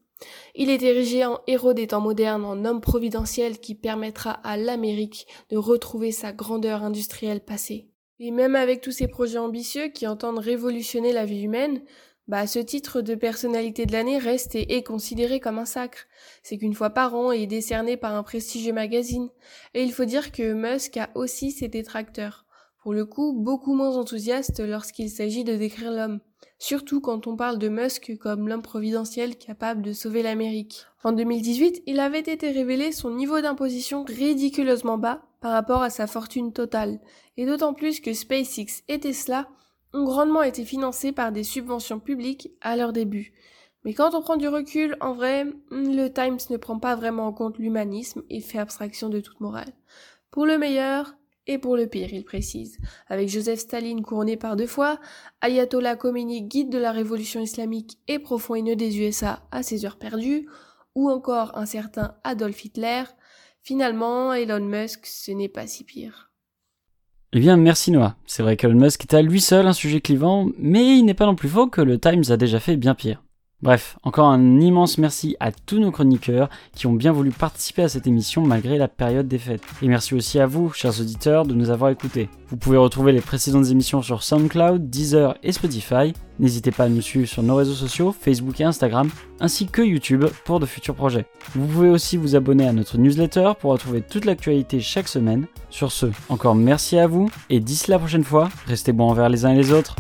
Il 0.55 0.71
est 0.71 0.83
érigé 0.83 1.25
en 1.25 1.41
héros 1.47 1.75
des 1.75 1.89
temps 1.89 2.01
modernes, 2.01 2.45
en 2.45 2.65
homme 2.65 2.81
providentiel 2.81 3.59
qui 3.61 3.75
permettra 3.75 4.33
à 4.33 4.57
l'Amérique 4.57 5.27
de 5.51 5.57
retrouver 5.57 6.13
sa 6.13 6.33
grandeur 6.33 6.83
industrielle 6.83 7.45
passée. 7.45 7.89
Et 8.19 8.33
même 8.33 8.57
avec 8.57 8.81
tous 8.81 8.91
ces 8.91 9.07
projets 9.07 9.39
ambitieux 9.39 9.89
qui 9.89 10.07
entendent 10.07 10.41
révolutionner 10.41 11.13
la 11.13 11.25
vie 11.25 11.43
humaine, 11.43 11.83
bah, 12.29 12.47
ce 12.47 12.59
titre 12.59 13.01
de 13.01 13.15
personnalité 13.15 13.87
de 13.87 13.93
l'année 13.93 14.19
reste 14.19 14.55
et 14.55 14.77
est 14.77 14.83
considéré 14.83 15.41
comme 15.41 15.59
un 15.59 15.65
sacre. 15.65 16.07
C'est 16.43 16.59
qu'une 16.59 16.75
fois 16.75 16.91
par 16.91 17.15
an 17.15 17.33
et 17.33 17.43
est 17.43 17.47
décerné 17.47 17.97
par 17.97 18.15
un 18.15 18.23
prestigieux 18.23 18.73
magazine. 18.73 19.31
Et 19.75 19.83
il 19.83 19.93
faut 19.93 20.05
dire 20.05 20.31
que 20.31 20.53
Musk 20.53 20.97
a 20.99 21.11
aussi 21.15 21.51
ses 21.51 21.69
détracteurs. 21.69 22.45
Pour 22.83 22.93
le 22.93 23.05
coup, 23.05 23.33
beaucoup 23.33 23.75
moins 23.75 23.97
enthousiastes 23.97 24.61
lorsqu'il 24.61 25.11
s'agit 25.11 25.45
de 25.45 25.57
décrire 25.57 25.91
l'homme 25.91 26.21
surtout 26.59 27.01
quand 27.01 27.27
on 27.27 27.37
parle 27.37 27.59
de 27.59 27.69
Musk 27.69 28.17
comme 28.19 28.49
l'homme 28.49 28.63
providentiel 28.63 29.37
capable 29.37 29.83
de 29.83 29.93
sauver 29.93 30.23
l'Amérique. 30.23 30.87
En 31.05 31.13
2018, 31.13 31.83
il 31.87 32.01
avait 32.01 32.19
été 32.21 32.51
révélé 32.51 32.93
son 32.93 33.11
niveau 33.11 33.41
d'imposition 33.41 34.05
ridiculeusement 34.05 34.99
bas 34.99 35.23
par 35.41 35.53
rapport 35.53 35.83
à 35.83 35.91
sa 35.91 36.09
fortune 36.09 36.53
totale, 36.53 36.99
et 37.37 37.47
d'autant 37.47 37.75
plus 37.75 38.01
que 38.01 38.13
SpaceX 38.13 38.83
et 38.89 38.99
Tesla 38.99 39.49
ont 39.93 40.05
grandement 40.05 40.43
été 40.43 40.65
financés 40.65 41.13
par 41.13 41.33
des 41.33 41.45
subventions 41.45 42.01
publiques 42.01 42.51
à 42.61 42.77
leur 42.77 42.93
début. 42.93 43.33
Mais 43.85 43.95
quand 43.95 44.15
on 44.15 44.23
prend 44.23 44.37
du 44.37 44.49
recul, 44.49 44.97
en 45.01 45.15
vrai, 45.15 45.47
le 45.71 46.09
Times 46.09 46.39
ne 46.51 46.57
prend 46.57 46.79
pas 46.79 46.97
vraiment 46.97 47.27
en 47.27 47.33
compte 47.33 47.59
l'humanisme 47.59 48.23
et 48.29 48.41
fait 48.41 48.59
abstraction 48.59 49.09
de 49.09 49.21
toute 49.21 49.41
morale. 49.41 49.73
Pour 50.31 50.47
le 50.47 50.59
meilleur, 50.59 51.15
et 51.49 51.59
pour 51.59 51.77
le 51.77 51.87
pire, 51.87 52.13
il 52.13 52.25
précise. 52.25 52.79
Avec 53.09 53.29
Joseph 53.29 53.59
Staline 53.59 54.03
couronné 54.03 54.37
par 54.37 54.55
deux 54.55 54.67
fois, 54.67 55.01
Ayatollah 55.41 55.97
Khomeini 55.97 56.43
guide 56.43 56.71
de 56.71 56.79
la 56.79 56.93
révolution 56.93 57.41
islamique 57.41 57.99
et 58.07 58.19
profond 58.19 58.55
haineux 58.55 58.77
des 58.77 59.01
USA 59.01 59.43
à 59.51 59.63
ses 59.63 59.87
heures 59.87 59.99
perdues, 59.99 60.47
ou 60.95 61.11
encore 61.11 61.57
un 61.57 61.67
certain 61.67 62.17
Adolf 62.23 62.65
Hitler, 62.65 63.05
finalement, 63.63 64.35
Elon 64.35 64.65
Musk, 64.65 65.07
ce 65.07 65.33
n'est 65.33 65.49
pas 65.49 65.67
si 65.67 65.85
pire. 65.85 66.28
Eh 67.35 67.41
bien, 67.41 67.59
merci 67.59 67.91
Noah. 67.91 68.17
C'est 68.27 68.43
vrai 68.43 68.57
qu'Elon 68.57 68.81
Musk 68.81 69.03
est 69.03 69.15
à 69.15 69.21
lui 69.21 69.43
seul 69.43 69.67
un 69.67 69.75
sujet 69.75 70.01
clivant, 70.01 70.49
mais 70.59 70.97
il 70.97 71.05
n'est 71.05 71.13
pas 71.13 71.27
non 71.27 71.35
plus 71.35 71.51
faux 71.51 71.67
que 71.67 71.83
le 71.83 71.99
Times 71.99 72.25
a 72.31 72.39
déjà 72.39 72.59
fait 72.59 72.77
bien 72.77 72.95
pire. 72.95 73.23
Bref, 73.61 73.99
encore 74.05 74.29
un 74.29 74.61
immense 74.61 74.99
merci 74.99 75.37
à 75.41 75.51
tous 75.51 75.81
nos 75.81 75.91
chroniqueurs 75.91 76.49
qui 76.77 76.87
ont 76.87 76.93
bien 76.93 77.11
voulu 77.11 77.33
participer 77.33 77.83
à 77.83 77.89
cette 77.89 78.07
émission 78.07 78.43
malgré 78.43 78.79
la 78.79 78.87
période 78.87 79.27
des 79.27 79.39
fêtes. 79.39 79.65
Et 79.83 79.89
merci 79.89 80.15
aussi 80.15 80.39
à 80.39 80.47
vous, 80.47 80.73
chers 80.73 81.01
auditeurs, 81.01 81.45
de 81.45 81.55
nous 81.55 81.71
avoir 81.71 81.91
écoutés. 81.91 82.29
Vous 82.51 82.57
pouvez 82.57 82.77
retrouver 82.77 83.11
les 83.11 83.21
précédentes 83.21 83.67
émissions 83.67 84.01
sur 84.01 84.23
SoundCloud, 84.23 84.89
Deezer 84.89 85.37
et 85.43 85.51
Spotify. 85.51 86.13
N'hésitez 86.39 86.71
pas 86.71 86.85
à 86.85 86.89
nous 86.89 87.03
suivre 87.03 87.27
sur 87.27 87.43
nos 87.43 87.57
réseaux 87.57 87.75
sociaux, 87.75 88.15
Facebook 88.19 88.61
et 88.61 88.65
Instagram, 88.65 89.11
ainsi 89.41 89.67
que 89.67 89.83
YouTube 89.83 90.27
pour 90.45 90.61
de 90.61 90.67
futurs 90.67 90.95
projets. 90.95 91.27
Vous 91.57 91.67
pouvez 91.67 91.91
aussi 91.91 92.17
vous 92.17 92.37
abonner 92.37 92.69
à 92.69 92.73
notre 92.73 92.97
newsletter 92.97 93.55
pour 93.59 93.73
retrouver 93.73 94.03
toute 94.03 94.25
l'actualité 94.25 94.79
chaque 94.79 95.09
semaine. 95.09 95.47
Sur 95.69 95.91
ce, 95.91 96.07
encore 96.29 96.55
merci 96.55 96.97
à 96.97 97.09
vous 97.09 97.29
et 97.51 97.59
d'ici 97.59 97.91
la 97.91 97.99
prochaine 97.99 98.23
fois, 98.23 98.51
restez 98.69 98.93
bons 98.93 99.11
envers 99.11 99.29
les 99.29 99.45
uns 99.47 99.51
et 99.51 99.57
les 99.57 99.73
autres. 99.73 99.97